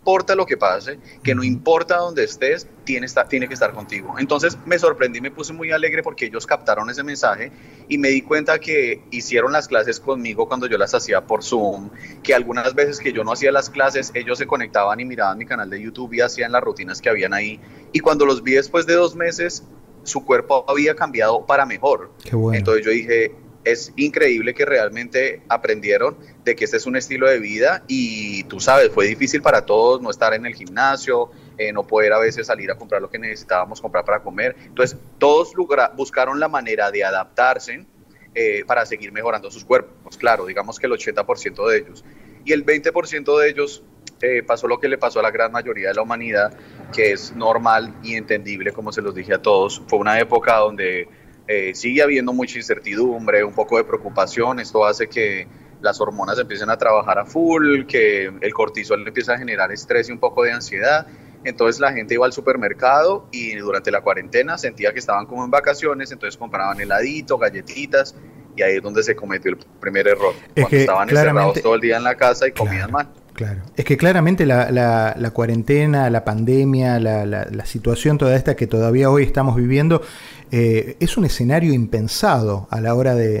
importa 0.00 0.34
lo 0.34 0.46
que 0.46 0.56
pase, 0.56 0.98
que 1.22 1.34
no 1.34 1.44
importa 1.44 1.98
dónde 1.98 2.24
estés, 2.24 2.66
tiene, 2.84 3.06
tiene 3.28 3.46
que 3.48 3.54
estar 3.54 3.72
contigo. 3.72 4.14
Entonces 4.18 4.56
me 4.64 4.78
sorprendí, 4.78 5.20
me 5.20 5.30
puse 5.30 5.52
muy 5.52 5.72
alegre 5.72 6.02
porque 6.02 6.24
ellos 6.24 6.46
captaron 6.46 6.88
ese 6.88 7.02
mensaje 7.02 7.52
y 7.86 7.98
me 7.98 8.08
di 8.08 8.22
cuenta 8.22 8.58
que 8.58 9.02
hicieron 9.10 9.52
las 9.52 9.68
clases 9.68 10.00
conmigo 10.00 10.48
cuando 10.48 10.66
yo 10.66 10.78
las 10.78 10.94
hacía 10.94 11.26
por 11.26 11.44
Zoom, 11.44 11.90
que 12.22 12.34
algunas 12.34 12.74
veces 12.74 12.98
que 12.98 13.12
yo 13.12 13.24
no 13.24 13.32
hacía 13.32 13.52
las 13.52 13.68
clases, 13.68 14.10
ellos 14.14 14.38
se 14.38 14.46
conectaban 14.46 14.98
y 15.00 15.04
miraban 15.04 15.36
mi 15.36 15.44
canal 15.44 15.68
de 15.68 15.82
YouTube 15.82 16.14
y 16.14 16.22
hacían 16.22 16.52
las 16.52 16.62
rutinas 16.62 17.02
que 17.02 17.10
habían 17.10 17.34
ahí. 17.34 17.60
Y 17.92 18.00
cuando 18.00 18.24
los 18.24 18.42
vi 18.42 18.52
después 18.52 18.86
de 18.86 18.94
dos 18.94 19.14
meses, 19.14 19.64
su 20.04 20.24
cuerpo 20.24 20.64
había 20.66 20.96
cambiado 20.96 21.44
para 21.44 21.66
mejor. 21.66 22.10
Entonces 22.24 22.86
yo 22.86 22.90
dije, 22.90 23.34
es 23.64 23.92
increíble 23.96 24.54
que 24.54 24.64
realmente 24.64 25.42
aprendieron 25.48 26.16
de 26.44 26.56
que 26.56 26.64
este 26.64 26.78
es 26.78 26.86
un 26.86 26.96
estilo 26.96 27.28
de 27.28 27.38
vida 27.38 27.82
y 27.88 28.44
tú 28.44 28.60
sabes, 28.60 28.90
fue 28.90 29.06
difícil 29.06 29.42
para 29.42 29.66
todos 29.66 30.00
no 30.00 30.10
estar 30.10 30.32
en 30.34 30.46
el 30.46 30.54
gimnasio, 30.54 31.30
eh, 31.58 31.72
no 31.72 31.86
poder 31.86 32.12
a 32.12 32.18
veces 32.18 32.46
salir 32.46 32.70
a 32.70 32.76
comprar 32.76 33.02
lo 33.02 33.10
que 33.10 33.18
necesitábamos 33.18 33.80
comprar 33.80 34.04
para 34.04 34.22
comer. 34.22 34.56
Entonces, 34.64 34.98
todos 35.18 35.52
buscaron 35.96 36.40
la 36.40 36.48
manera 36.48 36.90
de 36.90 37.04
adaptarse 37.04 37.86
eh, 38.34 38.64
para 38.66 38.86
seguir 38.86 39.12
mejorando 39.12 39.50
sus 39.50 39.64
cuerpos. 39.64 40.16
Claro, 40.16 40.46
digamos 40.46 40.78
que 40.78 40.86
el 40.86 40.92
80% 40.92 41.68
de 41.68 41.78
ellos. 41.78 42.04
Y 42.44 42.52
el 42.52 42.64
20% 42.64 43.38
de 43.38 43.48
ellos 43.50 43.82
eh, 44.22 44.42
pasó 44.42 44.68
lo 44.68 44.78
que 44.78 44.88
le 44.88 44.98
pasó 44.98 45.20
a 45.20 45.22
la 45.22 45.30
gran 45.30 45.52
mayoría 45.52 45.88
de 45.88 45.94
la 45.94 46.02
humanidad, 46.02 46.56
que 46.94 47.12
es 47.12 47.34
normal 47.34 47.94
y 48.02 48.14
entendible, 48.14 48.72
como 48.72 48.92
se 48.92 49.02
los 49.02 49.14
dije 49.14 49.34
a 49.34 49.42
todos. 49.42 49.82
Fue 49.86 49.98
una 49.98 50.18
época 50.18 50.56
donde 50.56 51.08
eh, 51.52 51.74
sigue 51.74 52.00
habiendo 52.00 52.32
mucha 52.32 52.58
incertidumbre, 52.58 53.42
un 53.42 53.52
poco 53.52 53.76
de 53.76 53.82
preocupación, 53.82 54.60
esto 54.60 54.86
hace 54.86 55.08
que 55.08 55.48
las 55.80 56.00
hormonas 56.00 56.38
empiecen 56.38 56.70
a 56.70 56.78
trabajar 56.78 57.18
a 57.18 57.24
full, 57.24 57.86
que 57.86 58.30
el 58.40 58.54
cortisol 58.54 59.04
empieza 59.04 59.34
a 59.34 59.38
generar 59.38 59.72
estrés 59.72 60.08
y 60.08 60.12
un 60.12 60.20
poco 60.20 60.44
de 60.44 60.52
ansiedad. 60.52 61.08
Entonces 61.42 61.80
la 61.80 61.92
gente 61.92 62.14
iba 62.14 62.24
al 62.24 62.32
supermercado 62.32 63.26
y 63.32 63.56
durante 63.56 63.90
la 63.90 64.00
cuarentena 64.00 64.58
sentía 64.58 64.92
que 64.92 65.00
estaban 65.00 65.26
como 65.26 65.44
en 65.44 65.50
vacaciones, 65.50 66.12
entonces 66.12 66.38
compraban 66.38 66.80
heladito, 66.80 67.36
galletitas 67.36 68.14
y 68.54 68.62
ahí 68.62 68.76
es 68.76 68.82
donde 68.84 69.02
se 69.02 69.16
cometió 69.16 69.50
el 69.50 69.58
primer 69.80 70.06
error. 70.06 70.34
cuando 70.54 70.76
estaban 70.76 71.10
encerrados 71.10 71.60
todo 71.60 71.74
el 71.74 71.80
día 71.80 71.96
en 71.96 72.04
la 72.04 72.14
casa 72.14 72.46
y 72.46 72.52
comían 72.52 72.92
mal. 72.92 73.08
Claro. 73.34 73.62
Es 73.74 73.84
que 73.84 73.96
claramente 73.96 74.44
la, 74.44 74.70
la, 74.70 75.30
cuarentena, 75.30 76.10
la 76.10 76.24
pandemia, 76.24 77.00
la, 77.00 77.24
la, 77.24 77.66
situación 77.66 78.18
toda 78.18 78.36
esta 78.36 78.54
que 78.54 78.66
todavía 78.66 79.08
hoy 79.08 79.22
estamos 79.22 79.56
viviendo, 79.56 80.02
eh, 80.50 80.96
es 81.00 81.16
un 81.16 81.24
escenario 81.24 81.72
impensado 81.72 82.66
a 82.70 82.80
la 82.80 82.94
hora 82.94 83.14
de... 83.14 83.38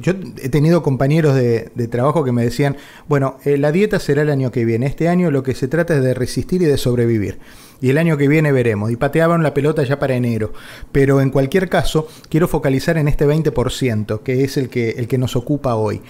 yo 0.00 0.12
he 0.42 0.48
tenido 0.48 0.82
compañeros 0.82 1.34
de, 1.34 1.70
de, 1.74 1.88
trabajo 1.88 2.24
que 2.24 2.32
me 2.32 2.44
decían, 2.44 2.76
bueno, 3.08 3.38
eh, 3.44 3.58
la 3.58 3.72
dieta 3.72 3.98
será 3.98 4.22
el 4.22 4.30
año 4.30 4.50
que 4.52 4.64
viene, 4.64 4.86
este 4.86 5.08
año 5.08 5.30
lo 5.30 5.42
que 5.42 5.54
se 5.54 5.68
trata 5.68 5.96
es 5.96 6.02
de 6.02 6.14
resistir 6.14 6.62
y 6.62 6.66
de 6.66 6.78
sobrevivir 6.78 7.38
y 7.84 7.90
el 7.90 7.98
año 7.98 8.16
que 8.16 8.28
viene 8.28 8.50
veremos. 8.50 8.90
Y 8.90 8.96
pateaban 8.96 9.42
la 9.42 9.52
pelota 9.52 9.82
ya 9.82 9.98
para 9.98 10.14
enero. 10.14 10.54
Pero 10.90 11.20
en 11.20 11.28
cualquier 11.28 11.68
caso, 11.68 12.08
quiero 12.30 12.48
focalizar 12.48 12.96
en 12.96 13.08
este 13.08 13.26
20%, 13.26 14.22
que 14.22 14.42
es 14.42 14.56
el 14.56 14.70
que, 14.70 14.90
el 14.92 15.06
que 15.06 15.18
nos 15.18 15.36
ocupa 15.36 15.74
hoy. 15.74 16.00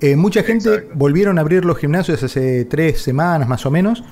Eh, 0.00 0.16
mucha 0.16 0.42
gente 0.42 0.88
volvieron 0.92 1.38
a 1.38 1.42
abrir 1.42 1.64
los 1.64 1.78
gimnasios 1.78 2.20
hace 2.22 2.64
tres 2.64 3.00
semanas 3.00 3.48
más 3.48 3.64
o 3.64 3.70
menos. 3.70 4.02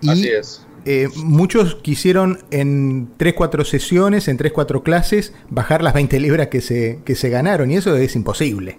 Y, 0.00 0.10
Así 0.10 0.28
es. 0.28 0.66
Eh, 0.84 1.08
muchos 1.16 1.76
quisieron 1.76 2.40
en 2.50 3.16
3-4 3.16 3.64
sesiones, 3.64 4.28
en 4.28 4.38
3-4 4.38 4.82
clases, 4.82 5.32
bajar 5.48 5.82
las 5.82 5.94
20 5.94 6.20
libras 6.20 6.48
que 6.48 6.60
se, 6.60 7.00
que 7.04 7.14
se 7.14 7.30
ganaron 7.30 7.70
y 7.70 7.76
eso 7.76 7.96
es 7.96 8.14
imposible. 8.16 8.78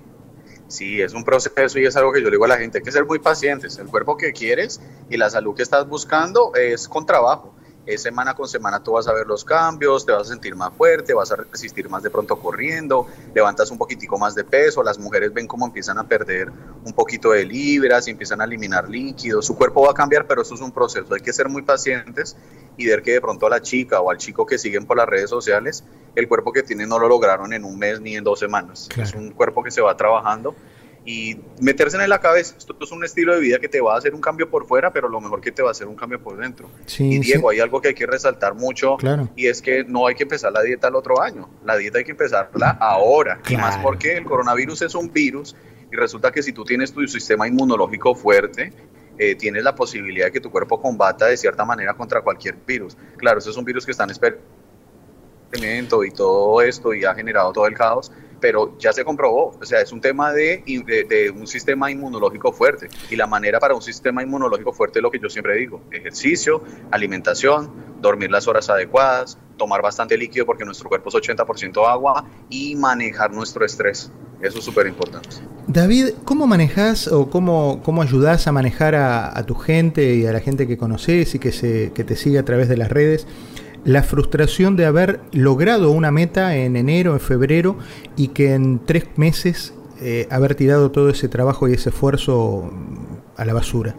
Sí, 0.67 1.01
es 1.01 1.13
un 1.13 1.23
proceso 1.23 1.79
y 1.79 1.85
es 1.85 1.95
algo 1.95 2.11
que 2.11 2.21
yo 2.21 2.25
le 2.25 2.31
digo 2.31 2.45
a 2.45 2.49
la 2.49 2.57
gente, 2.57 2.79
hay 2.79 2.83
que 2.83 2.91
ser 2.91 3.05
muy 3.05 3.19
pacientes. 3.19 3.77
El 3.77 3.87
cuerpo 3.87 4.17
que 4.17 4.33
quieres 4.33 4.81
y 5.09 5.17
la 5.17 5.29
salud 5.29 5.55
que 5.55 5.63
estás 5.63 5.87
buscando 5.87 6.53
es 6.55 6.87
con 6.87 7.05
trabajo 7.05 7.55
semana 7.98 8.34
con 8.34 8.48
semana 8.48 8.82
tú 8.82 8.93
vas 8.93 9.08
a 9.08 9.13
ver 9.13 9.28
los 9.28 9.45
cambios, 9.45 10.06
te 10.06 10.12
vas 10.12 10.24
a 10.24 10.32
sentir 10.32 10.56
más 10.56 10.74
fuerte, 10.74 11.13
vas 11.13 11.32
a 11.32 11.36
resistir 11.36 11.88
más 11.89 12.04
de 12.04 12.10
pronto 12.10 12.36
corriendo, 12.38 13.08
levantas 13.34 13.69
un 13.71 13.78
poquitico 13.78 14.17
más 14.17 14.36
de 14.36 14.43
peso, 14.43 14.84
las 14.84 14.98
mujeres 14.98 15.34
ven 15.34 15.48
cómo 15.48 15.65
empiezan 15.65 15.98
a 16.00 16.04
perder 16.08 16.52
un 16.84 16.93
poquito 16.93 17.32
de 17.32 17.45
libras 17.45 18.08
y 18.08 18.12
empiezan 18.12 18.41
a 18.41 18.45
eliminar 18.45 18.89
líquidos, 18.89 19.45
su 19.45 19.56
cuerpo 19.56 19.84
va 19.84 19.91
a 19.91 19.93
cambiar, 19.93 20.26
pero 20.28 20.41
eso 20.41 20.56
es 20.56 20.62
un 20.62 20.71
proceso, 20.71 21.13
hay 21.13 21.21
que 21.21 21.34
ser 21.34 21.48
muy 21.48 21.62
pacientes 21.62 22.36
y 22.78 22.88
ver 22.88 23.04
que 23.04 23.13
de 23.13 23.21
pronto 23.21 23.45
a 23.45 23.50
la 23.50 23.62
chica 23.62 24.02
o 24.02 24.10
al 24.10 24.17
chico 24.17 24.45
que 24.45 24.58
siguen 24.58 24.86
por 24.86 24.98
las 24.98 25.08
redes 25.08 25.30
sociales, 25.30 25.84
el 26.15 26.28
cuerpo 26.28 26.52
que 26.52 26.63
tienen 26.63 26.89
no 26.89 27.00
lo 27.00 27.08
lograron 27.08 27.54
en 27.54 27.63
un 27.63 27.78
mes 27.78 28.02
ni 28.02 28.15
en 28.15 28.24
dos 28.24 28.39
semanas, 28.39 28.89
es 28.98 29.13
un 29.13 29.32
cuerpo 29.32 29.63
que 29.63 29.71
se 29.71 29.82
va 29.82 29.95
trabajando 29.95 30.56
y 31.05 31.37
meterse 31.61 32.01
en 32.01 32.09
la 32.09 32.19
cabeza, 32.19 32.55
esto 32.57 32.75
es 32.81 32.91
un 32.91 33.05
estilo 33.05 33.35
de 33.35 33.39
vida 33.39 33.59
que 33.59 33.69
te 33.69 33.79
va 33.79 33.93
a 33.93 33.97
hacer 33.97 34.15
un 34.15 34.21
cambio 34.21 34.49
por 34.49 34.65
fuera, 34.65 34.91
pero 34.91 35.07
lo 35.07 35.21
mejor 35.21 35.39
que 35.39 35.51
te 35.51 35.61
va 35.61 35.69
a 35.69 35.71
hacer 35.71 35.87
un 35.87 35.95
cambio 35.95 36.19
por 36.19 36.35
dentro. 36.37 36.67
y 36.97 37.19
Diego, 37.19 37.51
hay 37.51 37.59
algo 37.59 37.79
que 37.79 37.89
hay 37.89 37.93
que 37.93 38.07
resaltar 38.07 38.55
mucho 38.55 38.97
y 39.35 39.45
es 39.45 39.61
que 39.61 39.83
no 39.83 40.07
hay 40.07 40.15
que 40.15 40.23
empezar 40.23 40.51
la 40.51 40.63
dieta 40.63 40.87
el 40.87 40.95
otro 40.95 41.21
año, 41.21 41.47
la 41.63 41.77
dieta 41.77 41.99
hay 41.99 42.03
que 42.03 42.11
empezarla 42.11 42.71
ahora, 42.79 43.39
y 43.47 43.55
más 43.55 43.77
porque 43.77 44.17
el 44.17 44.25
coronavirus 44.25 44.81
es 44.81 44.95
un 44.95 45.13
virus 45.13 45.55
y 45.91 45.95
resulta 45.95 46.31
que 46.31 46.41
si 46.41 46.51
tú 46.51 46.63
tienes 46.63 46.91
tu 46.91 47.07
sistema 47.07 47.47
inmunológico 47.47 48.15
fuerte, 48.15 48.73
eh, 49.17 49.35
tienes 49.35 49.63
la 49.63 49.75
posibilidad 49.75 50.25
de 50.25 50.31
que 50.31 50.41
tu 50.41 50.49
cuerpo 50.51 50.81
combata 50.81 51.27
de 51.27 51.37
cierta 51.37 51.63
manera 51.63 51.93
contra 51.93 52.21
cualquier 52.21 52.55
virus. 52.65 52.97
Claro, 53.17 53.39
ese 53.39 53.49
es 53.49 53.57
un 53.57 53.63
virus 53.63 53.85
que 53.85 53.91
está 53.91 54.03
en 54.03 54.09
experimento 54.09 54.43
y 56.03 56.11
todo 56.11 56.61
esto 56.61 56.93
y 56.93 57.05
ha 57.05 57.15
generado 57.15 57.53
todo 57.53 57.67
el 57.67 57.75
caos, 57.75 58.11
pero 58.47 58.77
ya 58.77 58.93
se 58.93 59.03
comprobó, 59.03 59.58
o 59.60 59.65
sea, 59.65 59.81
es 59.81 59.91
un 59.91 59.99
tema 59.99 60.31
de, 60.31 60.62
de, 60.86 61.31
un 61.31 61.47
sistema 61.47 61.89
inmunológico 61.89 62.51
fuerte 62.51 62.89
y 63.10 63.15
la 63.15 63.25
manera 63.25 63.60
para 63.60 63.73
un 63.73 63.81
sistema 63.81 64.21
inmunológico 64.21 64.71
fuerte 64.71 64.99
es 64.99 65.03
lo 65.03 65.10
que 65.10 65.17
yo 65.17 65.29
siempre 65.31 65.55
digo, 65.55 65.81
ejercicio, 65.91 66.62
alimentación, 66.91 67.71
dormir 68.01 68.29
las 68.29 68.47
horas 68.47 68.69
adecuadas, 68.69 69.39
tomar 69.58 69.81
bastante 69.81 70.15
líquido 70.15 70.45
porque 70.45 70.63
nuestro 70.63 70.89
cuerpo 70.89 71.10
es 71.10 71.15
80% 71.15 71.88
agua 71.88 72.23
y 72.47 72.75
manejar 72.75 73.31
nuestro 73.31 73.65
estrés, 73.65 74.12
eso 74.41 74.60
es 74.60 74.63
súper 74.63 74.86
importante. 74.86 75.38
David, 75.65 76.10
¿cómo 76.23 76.45
manejas 76.45 77.08
o 77.08 77.31
cómo, 77.31 77.81
cómo 77.81 78.03
ayudas 78.03 78.45
a 78.45 78.51
manejar 78.51 78.93
a, 78.93 79.36
a, 79.36 79.43
tu 79.47 79.55
gente 79.55 80.13
y 80.13 80.27
a 80.27 80.31
la 80.31 80.39
gente 80.39 80.67
que 80.67 80.77
conoces 80.77 81.34
y 81.34 81.39
que, 81.39 81.51
se, 81.51 81.93
que 81.93 82.03
te 82.03 82.15
sigue 82.15 82.38
a 82.38 82.45
través 82.45 82.69
de 82.69 82.77
las 82.77 82.91
redes? 82.91 83.25
La 83.86 84.02
frustración 84.02 84.76
de 84.76 84.86
haber 84.86 85.21
logrado 85.32 85.91
una 85.91 86.12
meta 86.12 86.56
en 86.56 86.76
enero, 86.76 87.13
en 87.13 87.19
febrero, 87.19 87.78
y 88.17 88.30
que 88.30 88.54
en 88.54 88.84
tres 88.84 89.06
meses 89.15 89.76
eh, 90.02 90.28
haber 90.32 90.56
tirado 90.56 90.91
todo 90.91 91.10
ese 91.10 91.30
trabajo 91.30 91.67
y 91.69 91.74
ese 91.74 91.89
esfuerzo 91.89 92.74
a 93.38 93.45
la 93.45 93.54
basura? 93.54 93.95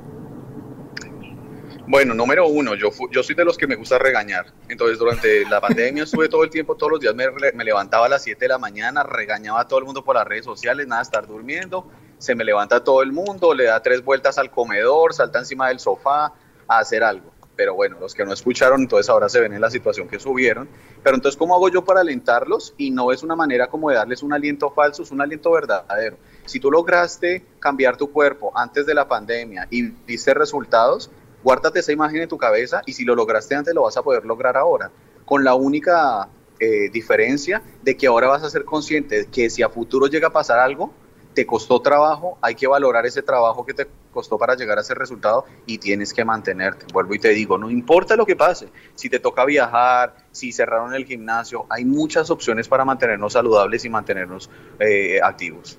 Bueno, 1.89 2.15
número 2.15 2.49
uno, 2.49 2.75
yo, 2.75 2.91
yo 3.13 3.23
soy 3.23 3.37
de 3.37 3.45
los 3.45 3.57
que 3.57 3.69
me 3.69 3.77
gusta 3.77 3.97
regañar. 3.97 4.47
Entonces, 4.69 4.99
durante 4.99 5.49
la 5.49 5.61
pandemia 5.61 6.03
estuve 6.03 6.29
todo 6.29 6.43
el 6.43 6.51
tiempo, 6.51 6.75
todos 6.75 6.91
los 6.91 7.01
días 7.01 7.15
me, 7.15 7.27
me, 7.55 7.65
levantaba 7.65 8.07
a 8.07 8.09
las 8.09 8.25
7 8.25 8.41
de 8.41 8.49
la 8.49 8.59
mañana, 8.59 9.05
regañaba 9.05 9.61
a 9.61 9.69
todo 9.69 9.79
el 9.79 9.85
mundo 9.85 10.03
por 10.03 10.17
las 10.17 10.27
redes 10.27 10.45
sociales, 10.45 10.89
nada, 10.89 11.03
estar 11.03 11.29
durmiendo. 11.29 11.89
Se 12.19 12.35
me 12.35 12.43
levanta 12.43 12.83
todo 12.83 13.03
el 13.03 13.13
mundo, 13.13 13.55
le 13.55 13.65
da 13.65 13.81
tres 13.83 14.03
vueltas 14.03 14.37
al 14.37 14.51
comedor, 14.51 15.15
salta 15.15 15.39
encima 15.39 15.69
del 15.69 15.79
sofá 15.79 16.33
a 16.67 16.79
hacer 16.79 17.05
algo 17.05 17.36
pero 17.57 17.75
bueno, 17.75 17.99
los 17.99 18.15
que 18.15 18.25
no 18.25 18.33
escucharon, 18.33 18.83
entonces 18.83 19.09
ahora 19.09 19.29
se 19.29 19.41
ven 19.41 19.55
en 19.55 19.61
la 19.61 19.71
situación 19.71 20.07
que 20.07 20.21
subieron. 20.21 20.69
Pero 21.03 21.17
entonces, 21.17 21.39
¿cómo 21.39 21.55
hago 21.55 21.69
yo 21.71 21.85
para 21.85 22.01
alentarlos? 22.01 22.75
Y 22.77 22.91
no 22.91 23.13
es 23.13 23.23
una 23.23 23.35
manera 23.35 23.69
como 23.69 23.89
de 23.89 23.97
darles 23.97 24.23
un 24.23 24.33
aliento 24.33 24.71
falso, 24.71 25.03
es 25.03 25.11
un 25.11 25.23
aliento 25.23 25.51
verdadero. 25.51 26.19
Si 26.45 26.61
tú 26.61 26.71
lograste 26.71 27.45
cambiar 27.59 27.97
tu 27.97 28.13
cuerpo 28.13 28.53
antes 28.55 28.85
de 28.87 28.95
la 28.95 29.09
pandemia 29.09 29.67
y 29.71 29.83
viste 29.83 30.35
resultados, 30.35 31.11
guárdate 31.43 31.81
esa 31.81 31.93
imagen 31.93 32.21
en 32.23 32.29
tu 32.29 32.37
cabeza 32.37 32.83
y 32.87 32.93
si 32.93 33.05
lo 33.05 33.15
lograste 33.15 33.55
antes, 33.55 33.75
lo 33.75 33.83
vas 33.83 33.97
a 33.97 34.03
poder 34.03 34.27
lograr 34.27 34.57
ahora. 34.57 34.91
Con 35.25 35.43
la 35.43 35.55
única 35.55 36.29
eh, 36.61 36.91
diferencia 36.93 37.63
de 37.83 37.97
que 37.97 38.07
ahora 38.07 38.29
vas 38.29 38.43
a 38.43 38.51
ser 38.51 38.65
consciente 38.65 39.17
de 39.17 39.27
que 39.27 39.49
si 39.49 39.63
a 39.63 39.71
futuro 39.71 40.07
llega 40.07 40.29
a 40.29 40.33
pasar 40.33 40.59
algo, 40.59 40.93
te 41.37 41.45
costó 41.45 41.81
trabajo, 41.81 42.39
hay 42.41 42.55
que 42.55 42.67
valorar 42.67 43.05
ese 43.05 43.21
trabajo 43.21 43.67
que 43.67 43.75
te 43.75 43.87
costó 44.11 44.39
para 44.39 44.55
llegar 44.55 44.79
a 44.79 44.81
ese 44.81 44.95
resultado 44.95 45.45
y 45.67 45.77
tienes 45.77 46.15
que 46.15 46.25
mantenerte. 46.25 46.87
Vuelvo 46.95 47.15
y 47.15 47.19
te 47.19 47.29
digo, 47.29 47.59
no 47.59 47.71
importa 47.71 48.17
lo 48.17 48.25
que 48.25 48.35
pase, 48.35 48.71
si 48.95 49.11
te 49.11 49.21
toca 49.21 49.45
viajar, 49.45 50.17
si 50.33 50.51
cerraron 50.51 50.95
el 50.95 51.05
gimnasio, 51.05 51.67
hay 51.69 51.85
muchas 51.85 52.31
opciones 52.31 52.69
para 52.69 52.87
mantenernos 52.87 53.35
saludables 53.35 53.85
y 53.85 53.91
mantenernos 53.91 54.49
eh, 54.79 55.21
activos. 55.23 55.79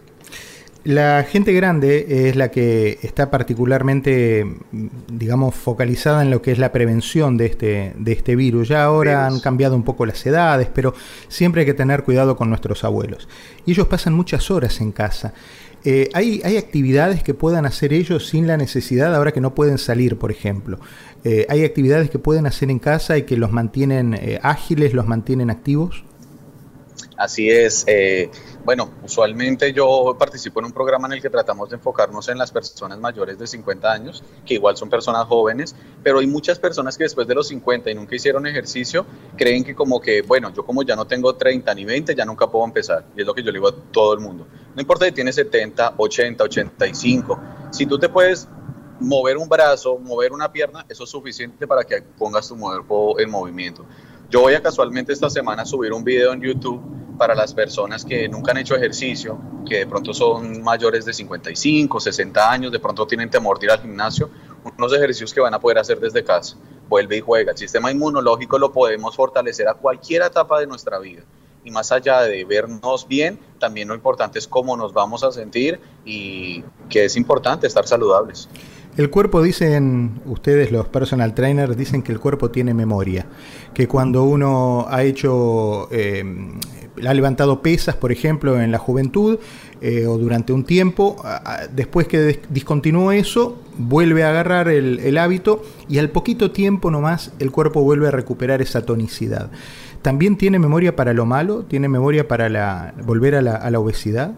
La 0.83 1.23
gente 1.23 1.51
grande 1.53 2.29
es 2.29 2.35
la 2.35 2.49
que 2.49 2.99
está 3.01 3.29
particularmente, 3.29 4.45
digamos, 5.11 5.53
focalizada 5.55 6.21
en 6.21 6.31
lo 6.31 6.41
que 6.41 6.53
es 6.53 6.59
la 6.59 6.71
prevención 6.71 7.35
de 7.35 7.45
este, 7.47 7.93
de 7.97 8.11
este 8.13 8.35
virus. 8.35 8.69
Ya 8.69 8.85
ahora 8.85 9.27
han 9.27 9.39
cambiado 9.39 9.75
un 9.75 9.83
poco 9.83 10.05
las 10.05 10.25
edades, 10.25 10.69
pero 10.73 10.93
siempre 11.27 11.61
hay 11.61 11.65
que 11.65 11.73
tener 11.73 12.03
cuidado 12.03 12.37
con 12.37 12.49
nuestros 12.49 12.83
abuelos. 12.85 13.27
Y 13.65 13.71
ellos 13.71 13.87
pasan 13.87 14.13
muchas 14.13 14.49
horas 14.49 14.79
en 14.79 14.93
casa. 14.93 15.33
Eh, 15.83 16.09
¿hay, 16.13 16.41
¿hay, 16.43 16.57
actividades 16.57 17.21
que 17.23 17.33
puedan 17.33 17.65
hacer 17.65 17.93
ellos 17.93 18.27
sin 18.27 18.47
la 18.47 18.57
necesidad, 18.57 19.13
ahora 19.15 19.31
que 19.31 19.41
no 19.41 19.55
pueden 19.55 19.77
salir, 19.77 20.17
por 20.17 20.31
ejemplo? 20.31 20.79
Eh, 21.23 21.45
¿Hay 21.49 21.63
actividades 21.63 22.09
que 22.09 22.19
pueden 22.19 22.45
hacer 22.45 22.69
en 22.69 22.79
casa 22.79 23.17
y 23.17 23.23
que 23.23 23.37
los 23.37 23.51
mantienen 23.51 24.13
eh, 24.13 24.39
ágiles, 24.41 24.93
los 24.93 25.07
mantienen 25.07 25.49
activos? 25.49 26.03
Así 27.17 27.49
es. 27.49 27.85
bueno, 28.63 28.91
usualmente 29.03 29.73
yo 29.73 30.15
participo 30.19 30.59
en 30.59 30.67
un 30.67 30.71
programa 30.71 31.07
en 31.07 31.13
el 31.13 31.21
que 31.21 31.31
tratamos 31.31 31.69
de 31.69 31.77
enfocarnos 31.77 32.29
en 32.29 32.37
las 32.37 32.51
personas 32.51 32.99
mayores 32.99 33.39
de 33.39 33.47
50 33.47 33.91
años, 33.91 34.23
que 34.45 34.53
igual 34.53 34.77
son 34.77 34.89
personas 34.89 35.25
jóvenes, 35.25 35.75
pero 36.03 36.19
hay 36.19 36.27
muchas 36.27 36.59
personas 36.59 36.95
que 36.95 37.05
después 37.05 37.27
de 37.27 37.33
los 37.33 37.47
50 37.47 37.89
y 37.89 37.95
nunca 37.95 38.15
hicieron 38.15 38.45
ejercicio, 38.45 39.05
creen 39.35 39.63
que 39.63 39.73
como 39.73 39.99
que, 39.99 40.21
bueno, 40.21 40.53
yo 40.53 40.63
como 40.63 40.83
ya 40.83 40.95
no 40.95 41.05
tengo 41.05 41.35
30 41.35 41.73
ni 41.73 41.85
20, 41.85 42.13
ya 42.13 42.23
nunca 42.23 42.47
puedo 42.47 42.65
empezar. 42.65 43.05
Y 43.15 43.21
es 43.21 43.27
lo 43.27 43.33
que 43.33 43.41
yo 43.41 43.47
le 43.47 43.57
digo 43.57 43.69
a 43.69 43.75
todo 43.91 44.13
el 44.13 44.19
mundo. 44.19 44.45
No 44.75 44.81
importa 44.81 45.05
si 45.05 45.11
tienes 45.11 45.33
70, 45.35 45.95
80, 45.97 46.43
85. 46.43 47.41
Si 47.71 47.87
tú 47.87 47.97
te 47.97 48.09
puedes 48.09 48.47
mover 48.99 49.37
un 49.37 49.49
brazo, 49.49 49.97
mover 49.97 50.31
una 50.31 50.51
pierna, 50.51 50.85
eso 50.87 51.03
es 51.03 51.09
suficiente 51.09 51.65
para 51.65 51.83
que 51.83 52.03
pongas 52.17 52.47
tu 52.47 52.57
cuerpo 52.59 53.19
en 53.19 53.31
movimiento. 53.31 53.85
Yo 54.29 54.41
voy 54.41 54.53
a 54.53 54.61
casualmente 54.61 55.13
esta 55.13 55.29
semana 55.29 55.65
subir 55.65 55.93
un 55.93 56.03
video 56.03 56.33
en 56.33 56.41
YouTube 56.41 57.06
para 57.17 57.35
las 57.35 57.53
personas 57.53 58.05
que 58.05 58.27
nunca 58.29 58.51
han 58.51 58.57
hecho 58.57 58.75
ejercicio, 58.75 59.39
que 59.67 59.79
de 59.79 59.87
pronto 59.87 60.13
son 60.13 60.61
mayores 60.61 61.05
de 61.05 61.13
55, 61.13 61.99
60 61.99 62.51
años, 62.51 62.71
de 62.71 62.79
pronto 62.79 63.05
tienen 63.07 63.29
temor 63.29 63.59
de 63.59 63.65
ir 63.65 63.71
al 63.71 63.81
gimnasio, 63.81 64.29
unos 64.77 64.93
ejercicios 64.93 65.33
que 65.33 65.39
van 65.41 65.53
a 65.53 65.59
poder 65.59 65.79
hacer 65.79 65.99
desde 65.99 66.23
casa. 66.23 66.57
Vuelve 66.87 67.17
y 67.17 67.21
juega. 67.21 67.51
El 67.51 67.57
sistema 67.57 67.91
inmunológico 67.91 68.57
lo 68.57 68.71
podemos 68.71 69.15
fortalecer 69.15 69.67
a 69.67 69.73
cualquier 69.73 70.21
etapa 70.21 70.59
de 70.59 70.67
nuestra 70.67 70.99
vida 70.99 71.23
y 71.67 71.71
más 71.71 71.91
allá 71.91 72.21
de 72.21 72.45
vernos 72.45 73.07
bien, 73.09 73.39
también 73.59 73.89
lo 73.89 73.95
importante 73.95 74.39
es 74.39 74.47
cómo 74.47 74.77
nos 74.77 74.93
vamos 74.93 75.23
a 75.25 75.33
sentir 75.33 75.81
y 76.05 76.63
que 76.89 77.05
es 77.05 77.17
importante 77.17 77.67
estar 77.67 77.85
saludables. 77.85 78.47
El 78.95 79.09
cuerpo, 79.09 79.41
dicen 79.41 80.21
ustedes, 80.25 80.71
los 80.71 80.87
personal 80.87 81.35
trainers, 81.35 81.75
dicen 81.75 82.03
que 82.03 82.13
el 82.13 82.21
cuerpo 82.21 82.51
tiene 82.51 82.73
memoria, 82.73 83.27
que 83.73 83.85
cuando 83.87 84.23
uno 84.23 84.85
ha 84.89 85.03
hecho, 85.03 85.89
eh, 85.91 86.23
ha 87.05 87.13
levantado 87.13 87.61
pesas, 87.61 87.95
por 87.95 88.11
ejemplo, 88.11 88.61
en 88.61 88.71
la 88.71 88.77
juventud 88.77 89.39
eh, 89.81 90.05
o 90.07 90.17
durante 90.17 90.53
un 90.53 90.63
tiempo, 90.63 91.21
después 91.71 92.07
que 92.07 92.39
discontinúa 92.49 93.15
eso, 93.15 93.57
vuelve 93.77 94.23
a 94.23 94.29
agarrar 94.29 94.69
el, 94.69 94.99
el 94.99 95.17
hábito 95.17 95.61
y 95.87 95.99
al 95.99 96.09
poquito 96.09 96.51
tiempo 96.51 96.89
nomás 96.89 97.31
el 97.39 97.51
cuerpo 97.51 97.81
vuelve 97.81 98.07
a 98.07 98.11
recuperar 98.11 98.61
esa 98.61 98.85
tonicidad. 98.85 99.51
¿También 100.01 100.37
tiene 100.37 100.59
memoria 100.59 100.95
para 100.95 101.13
lo 101.13 101.25
malo? 101.25 101.63
¿Tiene 101.63 101.89
memoria 101.89 102.27
para 102.27 102.49
la, 102.49 102.93
volver 103.03 103.35
a 103.35 103.41
la, 103.41 103.79
obesidad? 103.79 104.35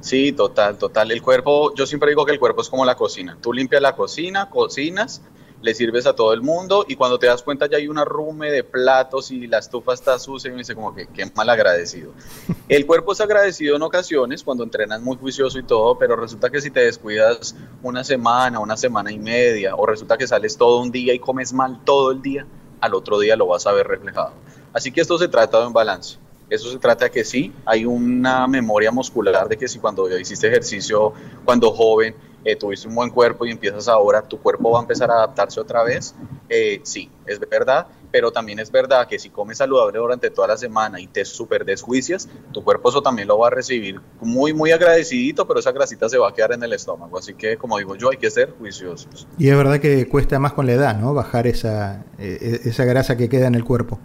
Sí, 0.00 0.32
total, 0.32 0.78
total. 0.78 1.10
El 1.10 1.22
cuerpo, 1.22 1.74
yo 1.74 1.86
siempre 1.86 2.10
digo 2.10 2.24
que 2.24 2.32
el 2.32 2.38
cuerpo 2.38 2.62
es 2.62 2.68
como 2.68 2.84
la 2.84 2.94
cocina. 2.94 3.36
Tú 3.40 3.52
limpias 3.52 3.82
la 3.82 3.96
cocina, 3.96 4.50
cocinas, 4.50 5.22
le 5.62 5.74
sirves 5.74 6.06
a 6.06 6.14
todo 6.14 6.32
el 6.32 6.42
mundo 6.42 6.84
y 6.88 6.96
cuando 6.96 7.18
te 7.18 7.28
das 7.28 7.42
cuenta 7.42 7.66
ya 7.66 7.78
hay 7.78 7.88
una 7.88 8.04
rume 8.04 8.50
de 8.50 8.64
platos 8.64 9.30
y 9.30 9.46
la 9.46 9.58
estufa 9.58 9.94
está 9.94 10.18
sucia 10.18 10.48
y 10.48 10.52
me 10.52 10.58
dice 10.58 10.74
como 10.74 10.94
que 10.94 11.06
qué 11.06 11.30
mal 11.34 11.48
agradecido. 11.48 12.12
El 12.68 12.84
cuerpo 12.84 13.12
es 13.12 13.20
agradecido 13.20 13.76
en 13.76 13.82
ocasiones 13.82 14.42
cuando 14.42 14.64
entrenas 14.64 15.00
muy 15.00 15.16
juicioso 15.16 15.58
y 15.58 15.62
todo, 15.62 15.96
pero 15.96 16.16
resulta 16.16 16.50
que 16.50 16.60
si 16.60 16.70
te 16.70 16.80
descuidas 16.80 17.54
una 17.82 18.02
semana, 18.04 18.58
una 18.58 18.76
semana 18.76 19.12
y 19.12 19.18
media 19.18 19.76
o 19.76 19.86
resulta 19.86 20.18
que 20.18 20.26
sales 20.26 20.56
todo 20.56 20.80
un 20.82 20.90
día 20.90 21.14
y 21.14 21.20
comes 21.20 21.52
mal 21.52 21.80
todo 21.84 22.10
el 22.10 22.20
día, 22.20 22.44
al 22.80 22.94
otro 22.94 23.18
día 23.20 23.36
lo 23.36 23.46
vas 23.46 23.66
a 23.66 23.72
ver 23.72 23.86
reflejado. 23.86 24.32
Así 24.72 24.90
que 24.90 25.00
esto 25.00 25.16
se 25.18 25.28
trata 25.28 25.60
de 25.60 25.66
un 25.68 25.72
balance. 25.72 26.18
Eso 26.50 26.70
se 26.70 26.78
trata 26.78 27.06
de 27.06 27.10
que 27.10 27.24
sí, 27.24 27.52
hay 27.64 27.86
una 27.86 28.46
memoria 28.46 28.90
muscular 28.90 29.48
de 29.48 29.56
que 29.56 29.68
si 29.68 29.78
cuando 29.78 30.18
hiciste 30.18 30.48
ejercicio 30.48 31.14
cuando 31.46 31.70
joven, 31.70 32.14
eh, 32.44 32.56
tuviste 32.56 32.88
un 32.88 32.94
buen 32.94 33.10
cuerpo 33.10 33.46
y 33.46 33.50
empiezas 33.50 33.88
ahora, 33.88 34.22
tu 34.22 34.38
cuerpo 34.38 34.70
va 34.70 34.78
a 34.78 34.82
empezar 34.82 35.10
a 35.10 35.14
adaptarse 35.14 35.60
otra 35.60 35.82
vez. 35.84 36.14
Eh, 36.48 36.80
sí, 36.82 37.10
es 37.26 37.38
verdad, 37.38 37.86
pero 38.10 38.30
también 38.30 38.58
es 38.58 38.70
verdad 38.70 39.06
que 39.06 39.18
si 39.18 39.30
comes 39.30 39.58
saludable 39.58 39.98
durante 39.98 40.30
toda 40.30 40.48
la 40.48 40.56
semana 40.56 41.00
y 41.00 41.06
te 41.06 41.24
super 41.24 41.64
desjuicias, 41.64 42.28
tu 42.52 42.62
cuerpo 42.62 42.90
eso 42.90 43.00
también 43.00 43.28
lo 43.28 43.38
va 43.38 43.46
a 43.46 43.50
recibir 43.50 44.00
muy, 44.20 44.52
muy 44.52 44.70
agradecidito, 44.70 45.46
pero 45.46 45.60
esa 45.60 45.72
grasita 45.72 46.08
se 46.08 46.18
va 46.18 46.28
a 46.28 46.34
quedar 46.34 46.52
en 46.52 46.62
el 46.62 46.72
estómago. 46.72 47.18
Así 47.18 47.34
que, 47.34 47.56
como 47.56 47.78
digo 47.78 47.96
yo, 47.96 48.10
hay 48.10 48.18
que 48.18 48.30
ser 48.30 48.52
juiciosos. 48.58 49.26
Y 49.38 49.48
es 49.48 49.56
verdad 49.56 49.80
que 49.80 50.08
cuesta 50.08 50.38
más 50.38 50.52
con 50.52 50.66
la 50.66 50.72
edad, 50.72 50.98
¿no? 50.98 51.14
Bajar 51.14 51.46
esa, 51.46 52.04
eh, 52.18 52.60
esa 52.64 52.84
grasa 52.84 53.16
que 53.16 53.28
queda 53.28 53.46
en 53.46 53.54
el 53.54 53.64
cuerpo. 53.64 53.98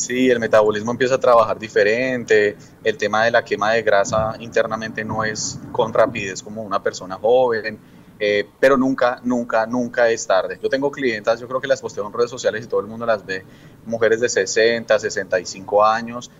Sí, 0.00 0.30
el 0.30 0.40
metabolismo 0.40 0.92
empieza 0.92 1.16
a 1.16 1.20
trabajar 1.20 1.58
diferente, 1.58 2.56
el 2.82 2.96
tema 2.96 3.26
de 3.26 3.30
la 3.30 3.44
quema 3.44 3.72
de 3.72 3.82
grasa 3.82 4.34
internamente 4.40 5.04
no 5.04 5.24
es 5.24 5.60
con 5.72 5.92
rapidez 5.92 6.42
como 6.42 6.62
una 6.62 6.82
persona 6.82 7.16
joven, 7.16 7.78
eh, 8.18 8.48
pero 8.58 8.78
nunca, 8.78 9.20
nunca, 9.22 9.66
nunca 9.66 10.08
es 10.08 10.26
tarde. 10.26 10.58
Yo 10.62 10.70
tengo 10.70 10.90
clientas, 10.90 11.38
yo 11.38 11.46
creo 11.46 11.60
que 11.60 11.68
las 11.68 11.82
posteo 11.82 12.06
en 12.06 12.14
redes 12.14 12.30
sociales 12.30 12.64
y 12.64 12.66
todo 12.66 12.80
el 12.80 12.86
mundo 12.86 13.04
las 13.04 13.26
ve, 13.26 13.44
mujeres 13.84 14.20
de 14.20 14.30
60, 14.30 14.98
65 14.98 15.84
años, 15.84 16.30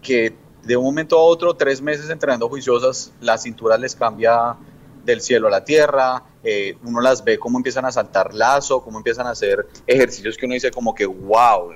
que 0.00 0.34
de 0.62 0.78
un 0.78 0.84
momento 0.84 1.18
a 1.18 1.22
otro, 1.22 1.52
tres 1.52 1.82
meses 1.82 2.08
entrenando 2.08 2.48
juiciosas, 2.48 3.12
la 3.20 3.36
cintura 3.36 3.76
les 3.76 3.94
cambia 3.96 4.56
del 5.04 5.20
cielo 5.20 5.48
a 5.48 5.50
la 5.50 5.62
tierra, 5.62 6.22
eh, 6.42 6.74
uno 6.84 7.02
las 7.02 7.22
ve 7.22 7.38
cómo 7.38 7.58
empiezan 7.58 7.84
a 7.84 7.92
saltar 7.92 8.32
lazo, 8.32 8.82
cómo 8.82 8.96
empiezan 8.96 9.26
a 9.26 9.32
hacer 9.32 9.66
ejercicios 9.86 10.38
que 10.38 10.46
uno 10.46 10.54
dice 10.54 10.70
como 10.70 10.94
que 10.94 11.04
wow, 11.04 11.74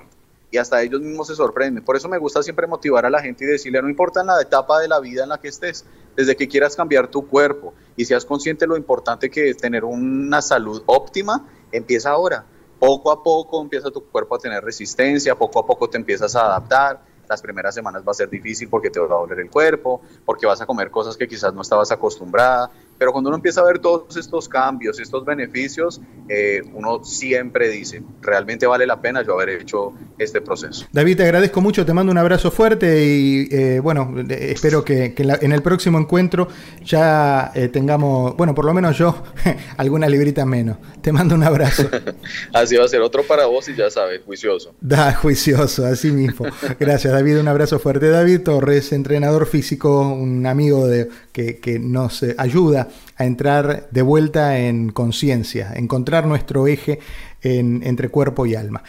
y 0.55 0.57
hasta 0.57 0.81
ellos 0.81 1.01
mismos 1.01 1.27
se 1.27 1.35
sorprenden. 1.35 1.85
Por 1.85 1.97
eso 1.97 2.09
me 2.09 2.17
gusta 2.17 2.41
siempre 2.41 2.69
motivar 2.69 3.05
a 3.05 3.11
la 3.11 3.21
gente 3.21 3.43
y 3.43 3.49
decirle, 3.49 3.83
no 3.83 3.89
importa 3.89 4.21
en 4.21 4.29
la 4.29 4.41
etapa 4.41 4.79
de 4.79 4.87
la 4.87 5.01
vida 5.01 5.25
en 5.25 5.31
la 5.31 5.41
que 5.41 5.49
estés, 5.49 5.85
desde 6.15 6.37
que 6.37 6.47
quieras 6.47 6.77
cambiar 6.77 7.09
tu 7.09 7.27
cuerpo 7.27 7.75
y 7.97 8.05
seas 8.05 8.25
consciente 8.25 8.65
de 8.65 8.69
lo 8.69 8.77
importante 8.77 9.31
que 9.31 9.51
es 9.51 9.57
tener 9.57 9.85
una 9.85 10.41
salud 10.41 10.81
óptima, 10.87 11.45
empieza 11.73 12.11
ahora. 12.11 12.45
Poco 12.79 13.11
a 13.11 13.21
poco 13.21 13.61
empieza 13.61 13.91
tu 13.91 14.05
cuerpo 14.05 14.37
a 14.37 14.39
tener 14.39 14.63
resistencia, 14.63 15.35
poco 15.35 15.59
a 15.59 15.67
poco 15.67 15.91
te 15.91 15.97
empiezas 15.97 16.37
a 16.37 16.47
adaptar. 16.47 17.01
Las 17.29 17.43
primeras 17.43 17.75
semanas 17.75 18.05
va 18.07 18.13
a 18.13 18.15
ser 18.15 18.31
difícil 18.31 18.69
porque 18.69 18.91
te 18.91 19.01
va 19.01 19.07
a 19.07 19.19
doler 19.19 19.41
el 19.41 19.51
cuerpo, 19.51 20.03
porque 20.25 20.47
vas 20.47 20.61
a 20.61 20.67
comer 20.67 20.93
cosas 20.93 21.17
que 21.17 21.27
quizás 21.27 21.53
no 21.53 21.63
estabas 21.63 21.91
acostumbrada, 21.91 22.71
pero 22.99 23.13
cuando 23.13 23.29
uno 23.29 23.37
empieza 23.37 23.61
a 23.61 23.65
ver 23.65 23.79
todos 23.79 24.17
estos 24.17 24.49
cambios, 24.49 25.01
estos 25.01 25.25
beneficios, 25.25 26.01
eh, 26.29 26.63
uno 26.73 27.03
siempre 27.05 27.69
dice, 27.69 28.03
realmente 28.23 28.67
vale 28.67 28.87
la 28.87 29.01
pena 29.01 29.23
yo 29.23 29.35
haber 29.35 29.61
hecho 29.61 29.93
este 30.19 30.41
proceso. 30.41 30.87
David, 30.93 31.17
te 31.17 31.25
agradezco 31.25 31.61
mucho, 31.61 31.85
te 31.85 31.93
mando 31.93 32.13
un 32.13 32.19
abrazo 32.19 32.51
fuerte 32.51 33.05
y 33.05 33.49
eh, 33.51 33.81
bueno, 33.81 34.15
espero 34.29 34.85
que, 34.85 35.15
en, 35.17 35.53
el 35.53 35.63
próximo 35.63 35.99
encuentro 35.99 36.49
ya 36.85 37.51
eh, 37.55 37.69
tengamos, 37.69 38.37
bueno, 38.37 38.55
por 38.55 38.65
lo 38.65 38.73
menos 38.73 38.97
yo, 38.97 39.23
alguna 39.77 40.09
librita 40.09 40.47
menos. 40.47 40.79
Te 41.03 41.13
mando 41.13 41.35
un 41.35 41.43
abrazo. 41.43 41.89
así 42.53 42.77
va 42.77 42.85
a 42.85 42.89
ser 42.89 43.01
otro 43.01 43.25
para 43.25 43.47
vos 43.47 43.69
y 43.69 43.75
ya 43.75 43.91
sabes, 43.91 44.23
juicioso. 44.25 44.75
Da, 44.81 45.13
juicioso, 45.15 45.85
así 45.85 46.11
mismo. 46.11 46.47
Gracias, 46.79 47.13
David, 47.13 47.41
un 47.41 47.49
abrazo 47.49 47.79
fuerte. 47.79 48.09
David 48.09 48.43
Torres, 48.43 48.93
entrenador 48.93 49.47
físico, 49.47 50.01
un 50.01 50.47
amigo 50.47 50.87
de, 50.87 51.09
que, 51.33 51.59
que 51.59 51.79
nos 51.79 52.25
ayuda 52.39 52.84
a 53.17 53.25
entrar 53.25 53.89
de 53.91 54.03
vuelta 54.03 54.59
en 54.59 54.91
conciencia, 54.91 55.73
encontrar 55.75 56.27
nuestro 56.27 56.67
eje 56.67 56.99
entre 57.43 58.09
cuerpo 58.09 58.47
y 58.47 58.55
alma. 58.55 58.83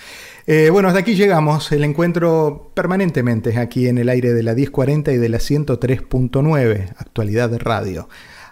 Eh, 0.48 0.70
bueno, 0.72 0.88
hasta 0.88 1.02
aquí 1.02 1.16
llegamos, 1.16 1.72
el 1.72 1.84
encuentro 1.84 2.72
permanentemente 2.74 3.58
aquí 3.58 3.88
en 3.88 3.98
el 3.98 4.10
aire 4.10 4.34
de 4.34 4.44
la 4.44 4.54
1040 4.54 5.12
y 5.12 5.18
de 5.18 5.30
la 5.30 5.40
103.9, 5.40 6.94
actualidad 6.98 7.50
de 7.50 7.58
radio. 7.58 8.08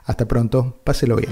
Hasta 0.06 0.28
pronto, 0.28 0.80
páselo 0.84 1.16
bien. 1.16 1.32